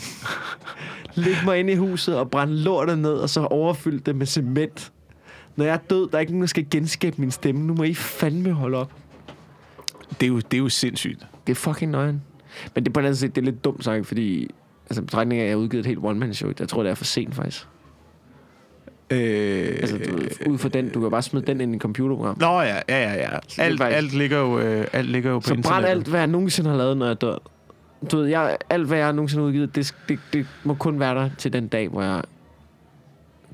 [1.16, 4.92] Læg mig ind i huset og brænd lortet ned, og så overfyld det med cement.
[5.56, 7.62] Når jeg er død, der er ikke nogen, der skal genskabe min stemme.
[7.62, 8.92] Nu må I fandme holde op.
[10.20, 11.26] Det er jo, det er jo sindssygt.
[11.48, 12.22] Det er fucking nøgen.
[12.76, 14.50] Men det er på den anden side, det er lidt dumt sagt, fordi...
[14.90, 16.52] Altså, betragtning af, at jeg har udgivet et helt one-man-show.
[16.60, 17.68] Jeg tror, det er for sent, faktisk.
[19.10, 22.38] Øh, Altså, du, ud fra den, du kan bare smide den ind i et computerprogram.
[22.40, 23.30] Nå ja, ja, ja, ja.
[23.58, 25.90] Alt, faktisk- alt, ligger jo, øh, alt ligger jo på Så brænd internettet.
[25.90, 27.36] alt, hvad jeg nogensinde har lavet, når jeg dør.
[28.12, 31.16] Du ved, jeg, alt, hvad jeg nogensinde har udgivet, det, det, det må kun være
[31.16, 32.22] der til den dag, hvor jeg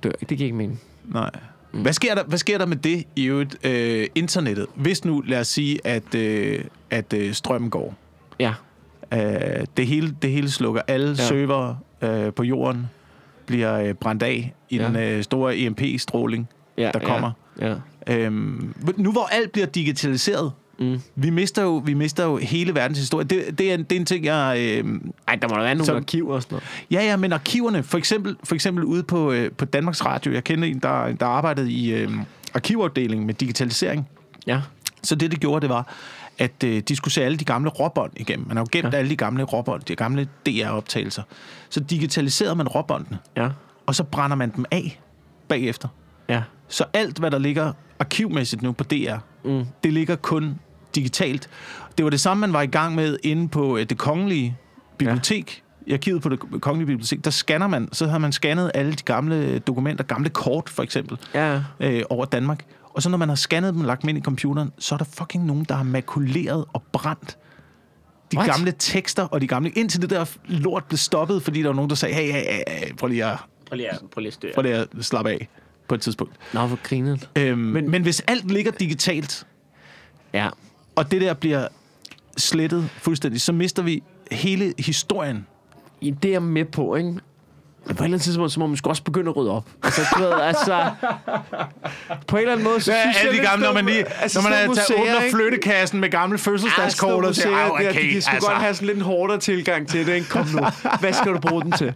[0.03, 0.11] dør.
[0.19, 0.81] Det giver ikke mening.
[1.05, 1.29] Nej.
[1.71, 4.65] Hvad sker, der, hvad sker der med det i øvrigt, øh, internettet?
[4.75, 7.95] Hvis nu, lad os sige, at, øh, at øh, strømmen går.
[8.39, 8.53] Ja,
[9.13, 10.81] Øh, det, hele, det hele slukker.
[10.87, 11.11] Alle ja.
[11.11, 11.27] Ja.
[11.27, 12.89] server øh, på jorden
[13.49, 14.87] bliver øh, brændt af i Ja.
[14.87, 16.47] den øh, store EMP-stråling,
[16.77, 17.31] ja der kommer.
[17.61, 17.75] Ja,
[18.07, 18.17] ja.
[18.17, 21.01] Øhm, nu hvor alt bliver digitaliseret, Mm.
[21.15, 23.25] vi mister jo, vi mister jo hele verdens historie.
[23.25, 24.55] Det, det, er, en- det er en ting, jeg...
[24.59, 26.63] Øh, Ej, der må der være nogle Så- arkiver og sådan noget.
[26.91, 30.43] ja, ja, men arkiverne, for eksempel, for eksempel ude på, øh, på Danmarks Radio, jeg
[30.43, 32.11] kender en, der, der arbejdede i øh,
[32.53, 34.07] arkivafdelingen med digitalisering.
[34.47, 34.61] Ja.
[35.03, 35.93] Så det, det gjorde, det var,
[36.39, 38.47] at øh, de skulle se alle de gamle råbånd igennem.
[38.47, 38.97] Man har jo gemt ja.
[38.97, 41.23] Alle de gamle råbånd, de gamle DR-optagelser.
[41.69, 43.49] Så digitaliserede man råbåndene, Ja.
[43.85, 44.99] og så brænder man dem af
[45.47, 45.87] bagefter.
[46.29, 46.43] Ja.
[46.67, 49.65] Så alt, hvad der ligger arkivmæssigt nu på DR, Mm.
[49.83, 50.59] det ligger kun
[50.95, 51.49] digitalt.
[51.97, 54.57] Det var det samme, man var i gang med inde på øh, det kongelige
[54.97, 55.63] bibliotek.
[55.87, 55.91] Ja.
[55.91, 59.03] I arkivet på det kongelige bibliotek, der scanner man, så har man scannet alle de
[59.03, 61.61] gamle dokumenter, gamle kort for eksempel, Ja.
[61.79, 62.65] øh, over Danmark.
[62.99, 64.97] Og så når man har scannet dem og lagt dem ind i computeren, så er
[64.97, 67.37] der fucking nogen, der har makuleret og brændt
[68.31, 68.49] de What?
[68.49, 69.69] gamle tekster og de gamle...
[69.69, 72.95] Indtil det der lort blev stoppet, fordi der var nogen, der sagde, hey, hey, hey,
[72.95, 73.37] prøv lige at,
[73.69, 75.49] Prøv lige at, prøv lige at prøv lige at slappe af
[75.87, 76.33] på et tidspunkt.
[76.53, 77.29] Nå, hvor grinet.
[77.35, 79.47] Øhm, men, men hvis alt ligger digitalt,
[80.33, 80.49] Ja.
[80.95, 81.67] og det der bliver
[82.37, 85.47] slettet fuldstændig, så mister vi hele historien.
[86.01, 87.19] I det er jeg med på, ikke?
[87.85, 89.65] På et eller andet tidspunkt, så må man sgu også begynde at rydde op.
[89.83, 90.89] Altså, du ved, altså...
[92.27, 93.83] På en eller anden måde, så Ja, synes jeg alle de lidt, gamle, når man
[93.83, 95.35] sådan- lige, altså, når man er, museer, åbner ikke?
[95.37, 98.49] flyttekassen med gamle fødselsdagskort og Altså, siger, museer, "Ah, der, okay, de kan sgu altså.
[98.49, 100.29] godt have sådan lidt en hårdere tilgang til det, ikke?
[100.29, 100.61] Kom nu.
[100.99, 101.93] Hvad skal du bruge den til?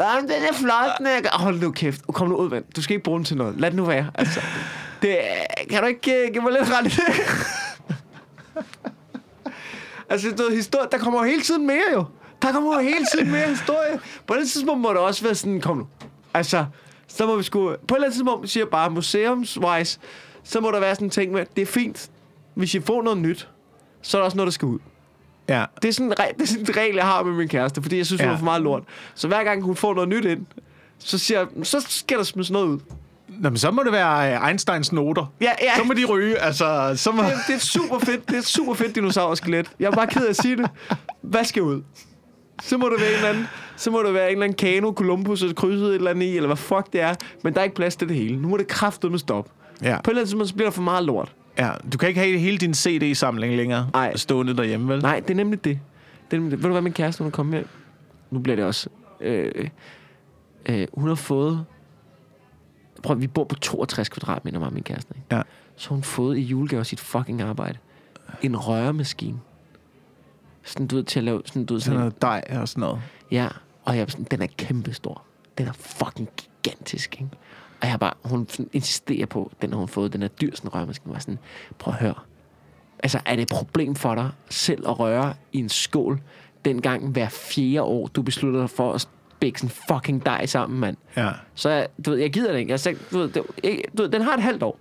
[0.00, 1.38] Jamen, den er flot, er...
[1.38, 2.00] Hold nu kæft.
[2.14, 2.64] Kom nu ud, mand.
[2.76, 3.54] Du skal ikke bruge den til noget.
[3.60, 4.06] Lad den nu være.
[4.14, 4.40] Altså,
[5.02, 5.18] det,
[5.70, 7.02] kan du ikke uh, give mig lidt ret i det?
[10.10, 12.04] altså, du ved, historie, der kommer jo hele tiden mere, jo.
[12.42, 14.00] Der kommer jo hele tiden mere historie.
[14.26, 15.86] På et tidspunkt må det også være sådan, kom nu.
[16.34, 16.64] Altså,
[17.08, 17.58] så må vi sgu...
[17.60, 19.98] På et eller andet tidspunkt siger jeg bare, museumswise,
[20.44, 22.10] så må der være sådan en ting med, det er fint,
[22.54, 23.48] hvis I får noget nyt,
[24.02, 24.78] så er der også noget, der skal ud.
[25.48, 25.64] Ja.
[25.82, 27.96] Det er sådan en, det er sådan en regel, jeg har med min kæreste, fordi
[27.96, 28.34] jeg synes, hun Ja.
[28.34, 28.82] er for meget lort.
[29.14, 30.46] Så hver gang hun får noget nyt ind,
[30.98, 32.78] så siger jeg, så skal der smides noget ud.
[33.28, 35.32] Nå, men så må det være øh, Einsteins noter.
[35.40, 35.76] Ja, ja.
[35.76, 36.92] Så må de ryge, altså...
[36.96, 37.22] Så må...
[37.22, 39.70] Det, det er super fedt, det er super fedt dinosaurskelet.
[39.80, 40.70] Jeg er bare ked af at sige det.
[41.22, 41.82] Hvad skal ud?
[42.62, 43.46] Så må det være en eller anden,
[43.76, 46.36] så må det være en eller anden kano, Columbus og krydset et eller andet i,
[46.36, 47.14] eller hvad fuck det er.
[47.44, 48.36] Men der er ikke plads til det hele.
[48.36, 49.50] Nu må det kraftedeme stoppe.
[49.82, 49.96] Ja.
[50.04, 51.32] På et eller andet tidspunkt, så bliver der for meget lort.
[51.58, 51.70] ja.
[51.92, 54.16] Du kan ikke have hele din CD-samling længere Ej.
[54.16, 55.02] stående derhjemme, vel?
[55.02, 55.78] Nej, det er nemlig det.
[56.30, 56.58] det, er nemlig det.
[56.62, 57.64] Ved du hvad, min kæreste, hun kommet med?
[58.30, 58.88] Nu bliver det også...
[59.20, 59.68] Øh,
[60.66, 61.64] øh, hun har fået...
[63.02, 65.14] Prøv, vi bor på 62 kvadratmeter, mig min kæreste.
[65.16, 65.36] Ikke?
[65.36, 65.42] Ja.
[65.76, 67.78] Så hun fået i julegave sit fucking arbejde.
[68.42, 69.38] En røremaskine.
[70.64, 71.42] Sådan, du ved, til at lave...
[71.44, 73.00] Sådan, du ved, Sådan sådan, noget dej og sådan noget.
[73.30, 73.48] Ja,
[73.84, 75.22] og jeg sådan, den er kæmpestor.
[75.58, 77.30] Den er fucking gigantisk, ikke?
[77.82, 80.70] Og jeg bare, hun sådan insisterer på, den har hun fået, den er dyr, sådan.
[80.74, 81.38] Jeg var sådan,
[81.78, 82.14] prøv at høre.
[83.02, 86.20] Altså, er det et problem for dig selv at røre i en skål,
[86.64, 90.96] dengang hver fjerde år, du beslutter dig for at spække sådan fucking dej sammen, mand?
[91.16, 91.30] Ja.
[91.54, 92.70] Så jeg, du ved, jeg gider det ikke.
[92.70, 94.78] Jeg sagde, du ved, det, ikke, du ved, den har et halvt år.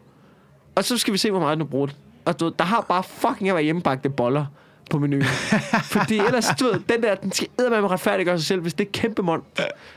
[0.76, 1.96] Og så skal vi se, hvor meget den bruger det.
[2.26, 4.46] Og du ved, der har bare fucking at være hjemmebagte boller
[4.90, 5.24] på menuen.
[5.96, 8.92] Fordi ellers, du ved, den der, den skal med retfærdiggøre sig selv, hvis det er
[8.92, 9.44] kæmpe mond,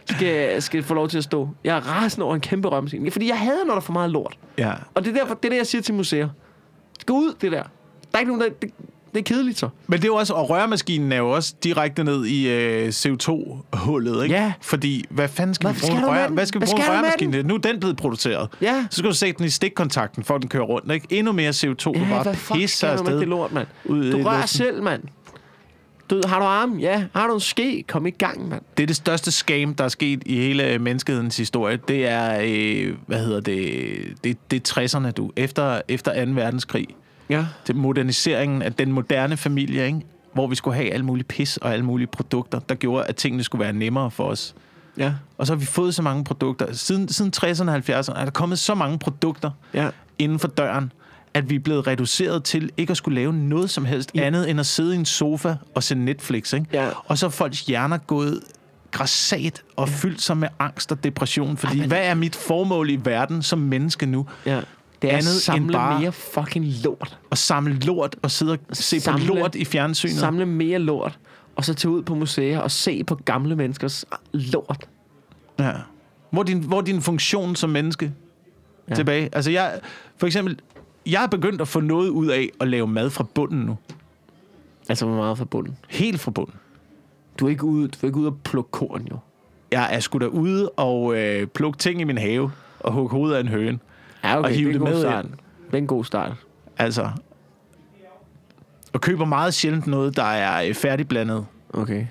[0.04, 1.48] skal, skal få lov til at stå.
[1.64, 3.12] Jeg er rasende over en kæmpe rømmeskin.
[3.12, 4.38] Fordi jeg hader, når der er for meget lort.
[4.58, 4.72] Ja.
[4.94, 6.28] Og det er derfor, det er det, jeg siger til museer.
[7.00, 7.62] Skal ud, det der.
[7.62, 8.70] Der er ikke nogen, der, det,
[9.12, 9.68] det er kedeligt så.
[9.86, 14.22] Men det er jo også, og røremaskinen er jo også direkte ned i øh, CO2-hullet,
[14.22, 14.34] ikke?
[14.34, 14.52] Ja.
[14.60, 16.26] Fordi, hvad fanden skal Hvad vi skal bruge du rør?
[16.26, 16.34] den?
[16.34, 17.46] Hvad skal vi Hvad bruge skal du med røremaskine til?
[17.46, 18.48] Nu er den blevet produceret.
[18.60, 18.86] Ja.
[18.90, 21.06] Så skal du sætte den i stikkontakten, for at den kører rundt, ikke?
[21.10, 23.20] Endnu mere CO2, du Ja, bare hvad pisser skal du med afsted.
[23.20, 23.66] det lort, mand?
[23.84, 24.48] ud Du rører luften.
[24.48, 25.02] selv, mand.
[26.10, 26.80] Du, har du arme?
[26.80, 27.04] Ja.
[27.14, 27.84] Har du en ske?
[27.88, 28.62] Kom i gang, mand.
[28.76, 31.78] Det er det største scam, der er sket i hele menneskehedens historie.
[31.88, 33.90] Det er, øh, hvad hedder det,
[34.24, 35.30] det, det er 60'erne, du.
[35.36, 36.30] Efter, efter 2.
[36.32, 36.86] verdenskrig.
[37.30, 37.46] Ja.
[37.64, 40.00] Til moderniseringen af den moderne familie, ikke?
[40.32, 43.44] Hvor vi skulle have alle mulige pis og alle mulige produkter, der gjorde, at tingene
[43.44, 44.54] skulle være nemmere for os.
[44.98, 45.12] Ja.
[45.38, 46.72] Og så har vi fået så mange produkter.
[46.72, 49.88] Siden, siden 60'erne og 70'erne er der kommet så mange produkter Ja.
[50.18, 50.92] inden for døren,
[51.34, 54.20] at vi er blevet reduceret til ikke at skulle lave noget som helst ja.
[54.20, 56.52] andet end at sidde i en sofa og se Netflix.
[56.52, 56.66] Ikke?
[56.72, 56.88] Ja.
[57.04, 58.40] Og så er folks hjerner gået
[58.90, 59.94] græsat og ja.
[59.94, 61.56] fyldt sig med angst og depression.
[61.56, 64.26] Fordi Ej, men- hvad er mit formål i verden som menneske nu?
[64.46, 64.60] Ja.
[65.02, 67.18] Det er Andet at end samle bare- mere fucking lort.
[67.30, 70.14] At samle lort og sidde og se Samle- på lort i fjernsynet?
[70.16, 71.18] Samle mere lort.
[71.56, 74.88] og så tage ud på museer og se på gamle menneskers lort.
[75.58, 75.72] Ja.
[76.30, 78.12] Hvor din, hvor din funktion som menneske
[78.90, 78.94] ja.
[78.94, 79.28] tilbage?
[79.32, 79.80] Altså jeg,
[80.16, 80.60] for eksempel,
[81.06, 83.76] jeg er begyndt at få noget ud af at lave mad fra bunden nu.
[84.88, 85.76] Altså, hvor meget fra bunden.
[85.88, 86.54] Helt fra bunden.
[87.40, 89.16] Du er ikke ude, du er ikke ude at plukke korn, jo.
[89.72, 92.50] Jeg er sgu da ude og øh, plukke ting i min have
[92.80, 93.78] og hugge hovedet af en høne.
[94.24, 95.24] Ja, okay, Og hive det en det god med start.
[95.66, 96.32] Det er en god start.
[96.78, 97.10] Altså,
[98.92, 101.46] og køber meget sjældent noget, der er øh, færdigblandet.
[101.74, 102.06] Okay.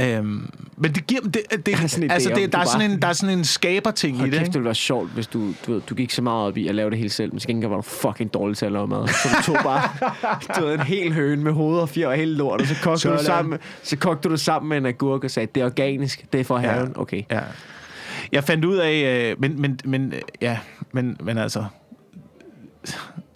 [0.00, 2.94] Øhm, men det giver det, det, altså idé om, det, der, du er sådan bare-
[2.94, 4.46] en, der er sådan en skaberting i det, kæft, ikke?
[4.46, 6.74] det ville være sjovt, hvis du, du, ved, du gik så meget op i at
[6.74, 9.08] lave det hele selv, men til gengæld var du fucking dårlig til at lave mad.
[9.08, 9.82] Så du tog bare
[10.60, 12.92] du ved, en hel høne med hoved og fjer og hele lort, og så kogte,
[12.92, 13.18] du Sådan.
[13.18, 16.24] det sammen, så kogte du det sammen med en agurk og sagde, det er organisk,
[16.32, 16.68] det er for Ja.
[16.72, 16.92] haven.
[16.96, 17.22] Okay.
[17.30, 17.40] Ja.
[18.32, 18.92] Jeg fandt ud af,
[19.30, 20.58] øh, men, men, men, øh, ja,
[20.92, 21.64] men, men altså,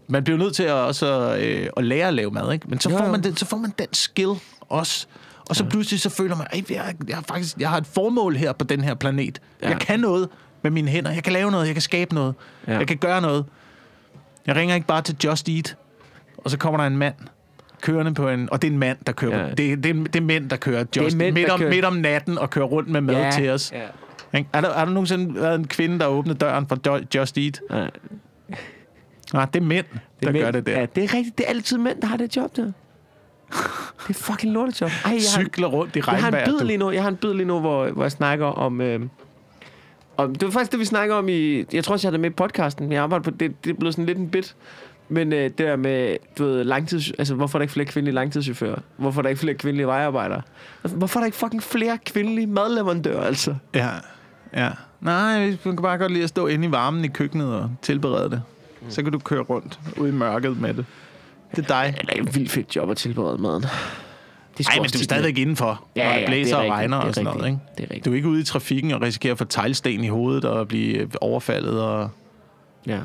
[0.09, 2.67] man bliver nødt til at, også, øh, at lære at lave mad, ikke?
[2.69, 4.31] Men så Jo, får, man den, så får man den skill
[4.61, 5.07] også.
[5.49, 8.37] Og så pludselig så føler man, at jeg, jeg, har faktisk, jeg har et formål
[8.37, 9.41] her på den her planet.
[9.63, 9.69] Ja.
[9.69, 10.29] Jeg kan noget
[10.63, 11.11] med mine hænder.
[11.11, 11.67] Jeg kan lave noget.
[11.67, 12.35] Jeg kan skabe noget.
[12.67, 12.79] Ja.
[12.79, 13.45] Jeg kan gøre noget.
[14.47, 15.77] Jeg ringer ikke bare til Just Eat,
[16.39, 17.15] og så kommer der en mand
[17.83, 18.49] kørende på en...
[18.53, 19.39] Og det er en mand, der kører...
[19.39, 19.45] Ja.
[19.45, 19.51] Ja.
[19.51, 21.93] Det, det, er, det er mænd, der kører Just mænd, midt, om, kører- midt om
[21.97, 23.31] natten og kører rundt med mad ja.
[23.31, 23.73] til os.
[23.73, 23.79] Ja.
[24.35, 24.49] Ikke?
[24.53, 27.61] Er der, er der nogensinde været en kvinde, der åbner døren for Just Eat?
[27.71, 27.87] Ja.
[29.33, 29.87] Nej, det er mænd,
[30.23, 30.53] der er gør mænd.
[30.55, 30.81] det der.
[30.81, 31.39] Ja, det er rigtigt.
[31.39, 32.63] Det er altid mænd, der har det job der.
[34.09, 34.91] Det er fucking lortejob.
[34.91, 36.45] Ej, jeg har, Cykler rundt i jeg har regnvejr.
[36.45, 38.81] en bid lige nu, jeg har en bid lige nu hvor, hvor jeg snakker om...
[38.81, 39.01] Øh,
[40.17, 41.65] om det var faktisk det, vi snakker om i...
[41.73, 42.93] Jeg tror også, jeg havde det med i podcasten.
[42.93, 43.65] Jeg arbejder på det.
[43.65, 44.57] Det er blevet sådan lidt en bit.
[45.09, 47.11] Men øh, det der med, du ved, langtids...
[47.19, 48.79] Altså, hvorfor er der ikke flere kvindelige langtidschauffører?
[48.97, 50.43] Hvorfor er der ikke flere kvindelige vejarbejdere?
[50.85, 53.55] Altså, Hvorfor er der ikke fucking flere kvindelige madleverandører, altså?
[53.75, 53.89] Ja,
[54.57, 54.71] ja.
[55.01, 58.31] Nej, man kan bare godt lide at stå inde i varmen i køkkenet og tilberede
[58.31, 58.43] det.
[58.89, 60.85] Så kan du køre rundt ude i mørket med det.
[61.57, 61.95] Det er dig.
[62.01, 63.63] Det er et vildt fedt job at tilberede maden.
[64.59, 66.77] Det Nej, men du er stadigvæk indenfor, Ja, når ja, det blæser det er og
[66.79, 67.49] regner og sådan det er noget.
[67.51, 67.61] Ikke?
[67.79, 68.05] det er rigtigt.
[68.05, 70.97] Du er ikke ude i trafikken og risikerer at få teglsten i hovedet og blive
[70.97, 71.83] øh, overfaldet.
[71.83, 72.11] Og...
[72.87, 72.99] Ja.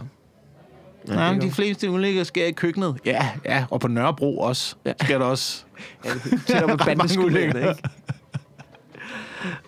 [1.08, 2.96] Ja, Nej, men det de er fleste ulykker sker i køkkenet.
[3.06, 4.76] Ja, ja, og på Nørrebro også.
[4.86, 4.89] Ja.
[5.02, 5.06] Ja.
[5.06, 5.64] Sker der også.
[6.04, 7.70] På Ret mange bandeskyderne, ulykker.
[7.70, 7.84] ikke?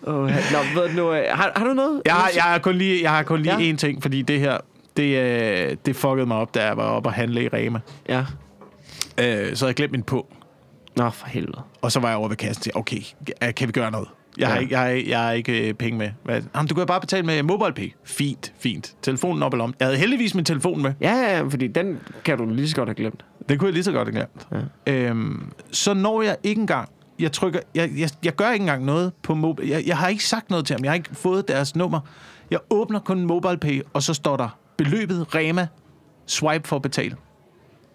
[0.02, 2.02] Oh, nå, ved nu, øh, har, har du noget?
[2.04, 3.72] Jeg har, jeg har kun lige, jeg har kun lige Ja.
[3.72, 4.56] én ting, fordi det her,
[4.96, 5.18] det,
[5.70, 7.80] øh, det fuckede mig op, da jeg var oppe og handle i Rema.
[8.08, 8.24] Ja.
[9.20, 10.26] Øh, så jeg glemt min på.
[10.96, 11.60] Nå, for helvede.
[11.82, 13.00] Og så var jeg over ved kassen og tænkte, okay,
[13.46, 14.08] ja, kan vi gøre noget?
[14.38, 14.60] Jeg har, Ja.
[14.60, 16.10] ikke, jeg har, jeg har ikke øh, penge med.
[16.24, 16.42] Hvad?
[16.54, 17.92] Jamen, du kan bare betale med MobilePay.
[18.04, 18.94] Fint, fint.
[19.02, 19.74] Telefonen op eller om.
[19.80, 20.92] Jeg havde heldigvis min telefon med.
[21.00, 23.24] Ja, ja, ja, fordi den kan du lige så godt have glemt.
[23.48, 24.64] Det kunne jeg lige så godt have glemt.
[24.86, 24.92] Ja.
[24.92, 26.88] Øhm, så når jeg ikke engang...
[27.18, 29.68] Jeg, trykker, jeg, jeg, jeg gør ikke engang noget på mobil.
[29.68, 30.84] Jeg, jeg har ikke sagt noget til ham.
[30.84, 32.00] Jeg har ikke fået deres nummer.
[32.50, 35.66] Jeg åbner kun MobilePay, og så står der beløbet Rema
[36.26, 37.16] swipe for at betale.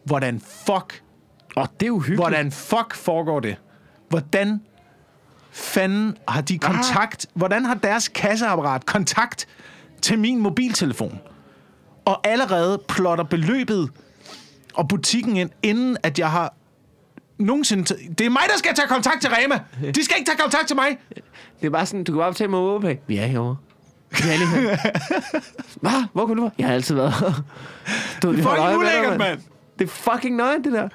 [0.05, 1.03] Hvordan fuck,
[1.57, 2.19] Åh, oh, det er uhyggeligt.
[2.21, 3.55] hvordan fuck foregår det?
[4.09, 4.61] Hvordan
[5.51, 7.27] fanden har de kontakt?
[7.33, 9.47] Hvordan har deres kasseapparat kontakt
[10.01, 11.19] til min mobiltelefon?
[12.05, 13.89] Og allerede plotter beløbet
[14.73, 16.53] og butikken ind, inden at jeg har
[17.37, 17.93] nogensinde...
[17.93, 19.59] T- det er mig, der skal tage kontakt til Rema.
[19.95, 20.97] De skal ikke tage kontakt til mig.
[21.61, 23.01] Det er bare sådan, du kan bare betale med MobilePay.
[23.07, 23.55] Vi er herovre.
[24.11, 24.77] Vi er lige her.
[25.81, 26.03] Hvad?
[26.13, 26.51] Hvor kunne du være?
[26.57, 27.43] Jeg har altid været her.
[28.23, 29.39] Du, det fucking ulækkert, mand.
[29.79, 30.89] Det er fucking nøje, det der.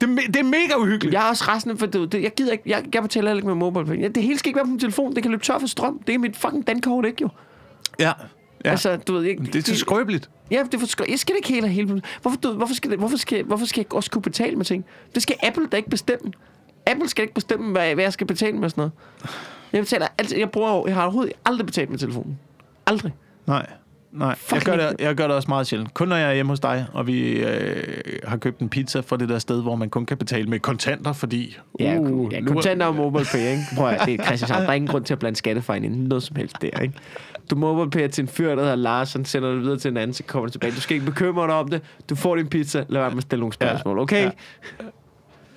[0.00, 1.14] Det, er me- det er mega uhyggeligt.
[1.14, 3.54] Jeg er også resten for det, jeg gider ikke, jeg, jeg betaler heller ikke med
[3.54, 4.00] MobilePay.
[4.02, 5.14] Ja, det hele skal ikke være på min telefon.
[5.14, 6.00] Det kan løbe tør for strøm.
[6.06, 7.28] Det er mit fucking dankort, ikke jo?
[7.98, 8.12] Ja.
[8.64, 8.70] Ja.
[8.70, 10.30] Altså, du ved, jeg, det er så skrøbeligt.
[10.50, 12.02] Ja, det er for Jeg skal ikke helt have hele...
[12.22, 14.84] Hvorfor, du, hvorfor, skal hvorfor, skal, hvorfor skal jeg også kunne betale med ting?
[15.14, 16.32] Det skal Apple da ikke bestemme.
[16.86, 18.92] Apple skal ikke bestemme, hvad, hvad jeg skal betale med sådan noget.
[19.72, 20.38] Jeg betaler altid...
[20.38, 22.38] Jeg, bruger, jeg har overhovedet aldrig betalt med telefonen.
[22.86, 23.12] Aldrig.
[23.46, 23.66] Nej.
[24.14, 25.94] Nej, jeg gør, det, jeg gør det også meget sjældent.
[25.94, 29.16] Kun når jeg er hjemme hos dig, og vi øh, har købt en pizza fra
[29.16, 31.56] det der sted, hvor man kun kan betale med kontanter, fordi...
[31.80, 33.62] Ja, uh, ja er- kontanter og MobilePay, ikke?
[33.76, 36.22] Prøv at, det er Christian Der er ingen grund til at blande skattefejl ind noget
[36.22, 36.94] som helst der, ikke?
[37.50, 40.14] Du MobilePay til en fyr, der hedder Lars, han sender det videre til en anden,
[40.14, 40.72] så kommer det tilbage.
[40.72, 41.82] Du skal ikke bekymre dig om det.
[42.08, 42.84] Du får din pizza.
[42.88, 44.24] Lad være med at stille nogle spørgsmål, okay?
[44.24, 44.30] Ja.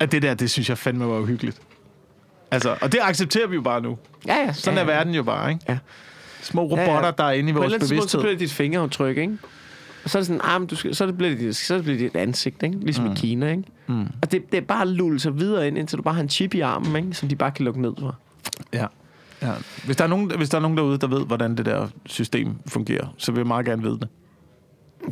[0.00, 1.60] At det der, det synes jeg fandme var uhyggeligt.
[2.50, 3.98] Altså, og det accepterer vi jo bare nu.
[4.26, 4.52] Ja, ja.
[4.52, 5.64] Sådan ja, er verden jo bare, ikke?
[5.68, 5.78] Ja.
[6.42, 8.16] Små robotter, Ja, ja, der er inde i På et vores eller andet tidspunkt, så
[8.18, 8.20] bevidsthed.
[8.20, 9.38] bliver det dit fingeraftryk, ikke?
[10.04, 11.52] Og så er det sådan, ah, men du skal, så, er det bliver det, dit-
[11.56, 12.78] så er det bliver det dit ansigt, ikke?
[12.80, 13.12] Ligesom mm.
[13.12, 13.62] i Kina, ikke?
[13.86, 14.00] Mm.
[14.22, 16.28] Og det, det er bare at lulle sig videre ind, indtil du bare har en
[16.28, 17.14] chip i armen, ikke?
[17.14, 18.16] Som de bare kan lukke ned for.
[18.72, 18.86] Ja.
[19.42, 19.52] ja.
[19.84, 22.52] Hvis, der er nogen, hvis der er nogen derude, der ved, hvordan det der system
[22.66, 24.08] fungerer, så vil jeg meget gerne vide det.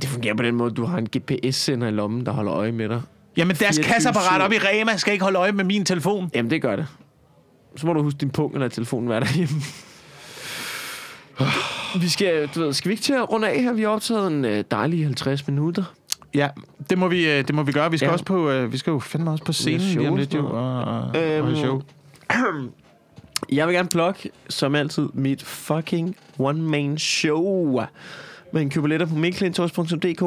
[0.02, 2.88] Det fungerer på den måde, du har en GPS-sender i lommen, der holder øje med
[2.88, 3.02] dig.
[3.36, 3.82] Jamen, deres 24/7.
[3.82, 6.30] kasseapparat op i Rema skal ikke holde øje med min telefon.
[6.34, 6.86] Jamen, det gør det.
[7.76, 9.54] Så må du huske din punkt eller telefonen være derhjemme.
[12.02, 13.72] Vi skal, du ved, skal vi ikke til at runde af her?
[13.72, 15.84] Vi har optaget en øh, dejlig 50 minutter.
[16.34, 16.48] Ja,
[16.90, 17.90] det må vi, øh, det må vi gøre.
[17.90, 18.12] Vi skal, Ja.
[18.12, 20.34] også på, øh, vi skal jo fandme også på scenen show lige om og lidt,
[20.34, 20.46] jo.
[20.46, 20.52] Og,
[20.84, 21.82] og, og Øhm, have show.
[23.52, 27.80] Jeg vil gerne plukke, som altid, mit fucking one-man show.
[28.52, 30.22] Man kan købe billetter på minklintos.dk,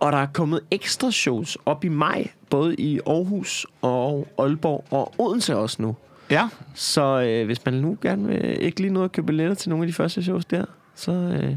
[0.00, 5.12] og der er kommet ekstra shows op i maj, både i Aarhus og Aalborg og
[5.18, 5.96] Odense også nu.
[6.32, 9.70] Ja, Så øh, hvis man nu gerne vil ikke lige nå at købe billetter til
[9.70, 10.64] nogle af de første shows der,
[10.94, 11.56] så, øh,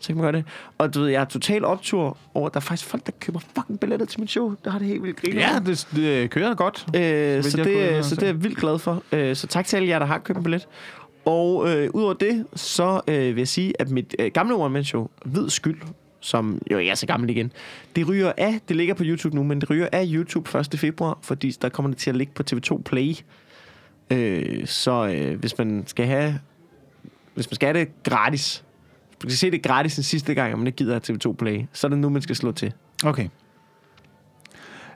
[0.00, 0.44] så kan man gøre det.
[0.78, 3.38] Og du ved, jeg er totalt optur over, at der er faktisk folk, der køber
[3.56, 4.54] fucking billetter til mit show.
[4.64, 5.40] Der har det helt vildt griner.
[5.40, 6.86] ja det, det kører godt.
[6.96, 9.02] Øh, jeg så, det, og så det er jeg vildt glad for.
[9.12, 10.68] Øh, så tak til alle jer, der har købt en billet.
[11.24, 15.48] Og øh, udover det, så øh, vil jeg sige, at mit øh, gamle one-man-show, Hvid
[15.50, 15.80] Skyld,
[16.20, 17.52] som jo ikke er så gammel igen,
[17.96, 20.74] det ryger af, det ligger på YouTube nu, men det ryger af YouTube 1.
[20.78, 23.14] februar, fordi der kommer det til at ligge på TV2 Play.
[24.10, 26.38] Øh, så øh, hvis man skal have
[27.34, 28.64] hvis man skal have det gratis,
[29.18, 31.32] hvis man skal se det gratis den sidste gang, og man ikke gider have TV2
[31.36, 32.72] Play, så er det nu, man skal slå til.
[33.04, 33.28] Okay.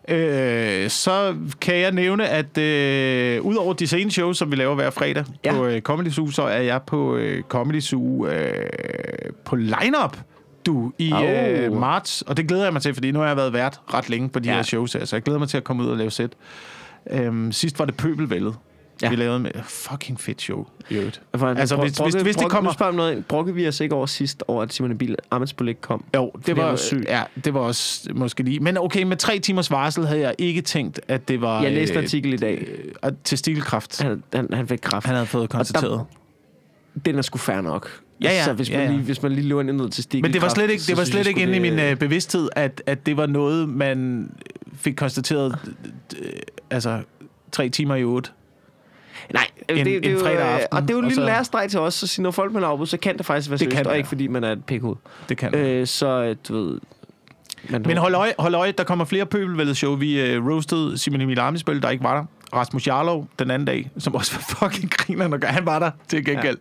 [0.09, 4.91] Øh, så kan jeg nævne, at øh, udover de sene shows, som vi laver hver
[4.91, 5.53] fredag Ja.
[5.55, 8.53] på øh, Comedy Zoo, så er jeg på øh, Comedy Zoo øh,
[9.45, 10.17] på lineup
[10.67, 11.25] du i Au.
[11.25, 14.09] øh, marts, og det glæder jeg mig til, fordi nu har jeg været vært ret
[14.11, 14.55] længe på de Ja.
[14.55, 16.31] her shows her, så jeg glæder mig til at komme ud og lave sæt.
[17.11, 18.55] Øhm, sidst var det Pøbelvældet.
[19.03, 19.11] Ja.
[19.11, 21.23] Vi lavede med fucking fedt show i øvrigt.
[21.33, 23.27] Altså, Altså, hvis- hvis- hvis det kommer- om noget.
[23.27, 26.05] Brokke vi os ikke over sidst, over at Simon Emil Amitsbøl ikke kom?
[26.15, 27.05] Jo, det var, var syg.
[27.09, 28.61] ja, det var også måske lige.
[28.61, 31.63] Men okay, med tre timers varsel havde jeg ikke tænkt, at det var...
[31.63, 32.67] Jeg læste en øh, artikel i dag.
[33.05, 34.03] øh, testikkelkræft.
[34.03, 35.07] Han, han, han fik kræft.
[35.07, 36.05] Han havde fået konstateret.
[37.05, 37.91] Den er sgu fair nok.
[38.23, 38.91] Ja, ja, Så hvis man, ja, ja.
[38.91, 41.05] Lige, hvis man lige løber noget til stikkel Men det var slet ikke, det var
[41.05, 44.31] slet ikke inde i min øh, bevidsthed, at, at det var noget, man
[44.75, 45.59] fik konstateret
[46.23, 46.33] øh,
[46.71, 47.03] altså
[47.53, 48.31] tre timer i otte.
[49.35, 51.09] Nej, en- det, det, en jo, fredag øh, aften, Og det er jo en og
[51.09, 53.51] lille så- lærestreg til os, så sige, når folk man afbud, så kan det faktisk
[53.51, 54.97] være Det seriøst, og ikke fordi man er et pikhoved.
[55.29, 56.81] Det kan øh, Øh, så øh, du ved...
[57.69, 59.97] Man Men hold øje, hold øje, der kommer flere pøbelvældet show.
[59.97, 62.25] Vi øh, roastede Simon Emil Amitsbøl, der ikke var der.
[62.59, 66.25] Rasmus Jarlov den anden dag, som også var fucking griner, når han var der til
[66.25, 66.59] gengæld.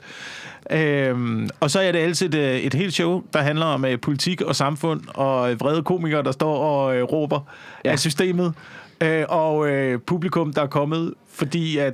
[0.70, 1.08] Ja.
[1.10, 4.00] Øhm, og så er det altid et, øh, et helt show, der handler om øh,
[4.00, 7.40] politik og samfund, og øh, vrede komikere, der står og øh, råber
[7.86, 7.92] ja.
[7.92, 8.54] af systemet.
[9.02, 11.94] Øh, og øh, publikum, der er kommet, fordi at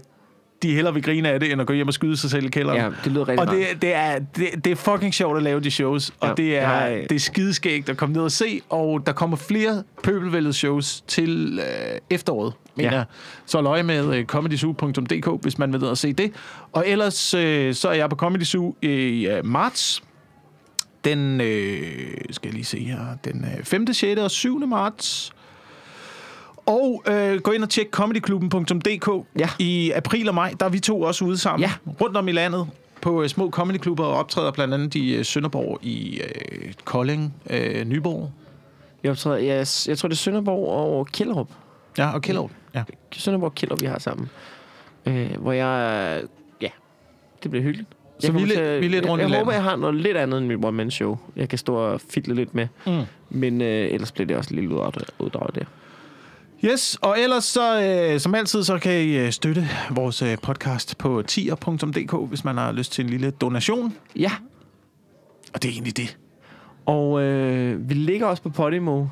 [0.63, 2.49] de hellere vil grine af det, end at gå hjem og skyde sig selv i
[2.49, 2.77] kælderen.
[2.79, 5.59] Ja, det lyder rigtig Og det, det, er, det, det er fucking sjovt at lave
[5.59, 8.61] de shows, og Ja, det er, jeg- det er skideskægt at komme ned og se,
[8.69, 12.97] og der kommer flere pøbelvældet shows til øh, efteråret, mener Ja.
[12.97, 13.05] jeg.
[13.45, 16.31] Så hold øje med øh, comedyzoo.dk, hvis man vil ned og se det.
[16.71, 20.03] Og ellers øh, så er jeg på Comedy Zoo i øh, marts.
[21.05, 21.81] Den, øh,
[22.31, 24.19] skal jeg lige se her, den øh, 5., 6.
[24.21, 24.67] og 7.
[24.67, 25.31] marts.
[26.66, 29.09] Og øh, gå ind og tjek comedyklubben.dk.
[29.39, 29.49] Ja.
[29.59, 31.61] I april og maj, der er vi to også ude sammen.
[31.70, 31.72] Ja.
[32.01, 32.68] Rundt om i landet
[33.01, 37.86] på øh, små comedyklubber og optræder blandt andet i øh, Sønderborg, i øh, Kolding, øh,
[37.86, 38.32] Nyborg.
[39.03, 41.49] Jeg, optræder, jeg, jeg tror, det er Sønderborg og Kjellerup.
[41.97, 42.51] Ja, og Kjellerup.
[42.76, 42.84] Ja.
[43.11, 44.30] Sønderborg og Kjellerup, vi har sammen.
[45.05, 46.22] Øh, hvor jeg...
[46.61, 46.70] Ja,
[47.43, 47.89] det bliver hyggeligt.
[48.20, 49.63] Så Jeg vi lidt- vi er lidt jeg, rundt i jeg, jeg håber, landet.
[49.63, 51.18] jeg har noget lidt andet end mit one man show.
[51.36, 52.68] Jeg kan stå og fidle lidt med.
[52.88, 53.01] Mm.
[53.30, 55.61] Men øh, ellers bliver det også lidt uddraget, uddraget der.
[56.66, 60.97] Yes, og ellers så, øh, som altid, så kan I øh, støtte vores øh, podcast
[60.97, 63.93] på tier.dk, hvis man har lyst til en lille donation.
[64.16, 64.32] Ja,
[65.53, 66.18] Og det er egentlig det.
[66.86, 69.05] og øh, vi ligger også på Podimo.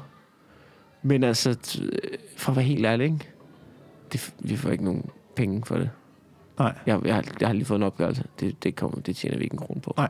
[1.04, 1.90] Men altså, t- øh,
[2.38, 3.30] for at være helt ærlig, ikke?
[4.14, 5.90] Det, vi får ikke nogen penge for det.
[6.60, 6.74] Nej.
[6.86, 8.24] Jeg, jeg, har, jeg har lige fået en opgørelse.
[8.40, 9.94] Det, det, kommer, det tjener vi ikke en krone på.
[9.98, 10.10] Nej.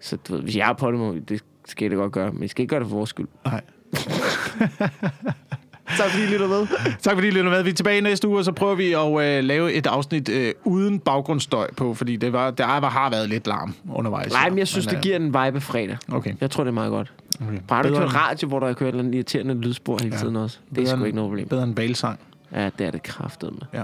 [0.00, 2.32] Så du ved, hvis jeg er på det, det skal jeg da godt gøre.
[2.32, 3.28] Men jeg skal ikke gøre det for vores skyld.
[3.44, 3.60] Nej.
[5.98, 6.66] Tak fordi I lytter med.
[7.00, 7.62] Tak fordi I lytter med.
[7.62, 10.52] Vi er tilbage næste uge, og så prøver vi at øh, lave et afsnit øh,
[10.64, 14.32] uden baggrundsstøj på, fordi det var, der har været lidt larm undervejs.
[14.32, 15.96] Nej, men jeg synes, det øh, giver en vibe fredag.
[16.12, 16.34] Okay.
[16.40, 17.12] Jeg tror, det er meget godt.
[17.48, 17.58] okay.
[17.68, 20.20] Bare du kører radio, hvor der er kørt andet irriterende lydspor hele Ja.
[20.20, 20.58] tiden også.
[20.70, 21.48] Det er bedre sgu ikke noget problem.
[21.48, 22.18] Bedre end valsang.
[22.52, 23.60] Ja, det er det kraftet med.
[23.74, 23.82] Ja.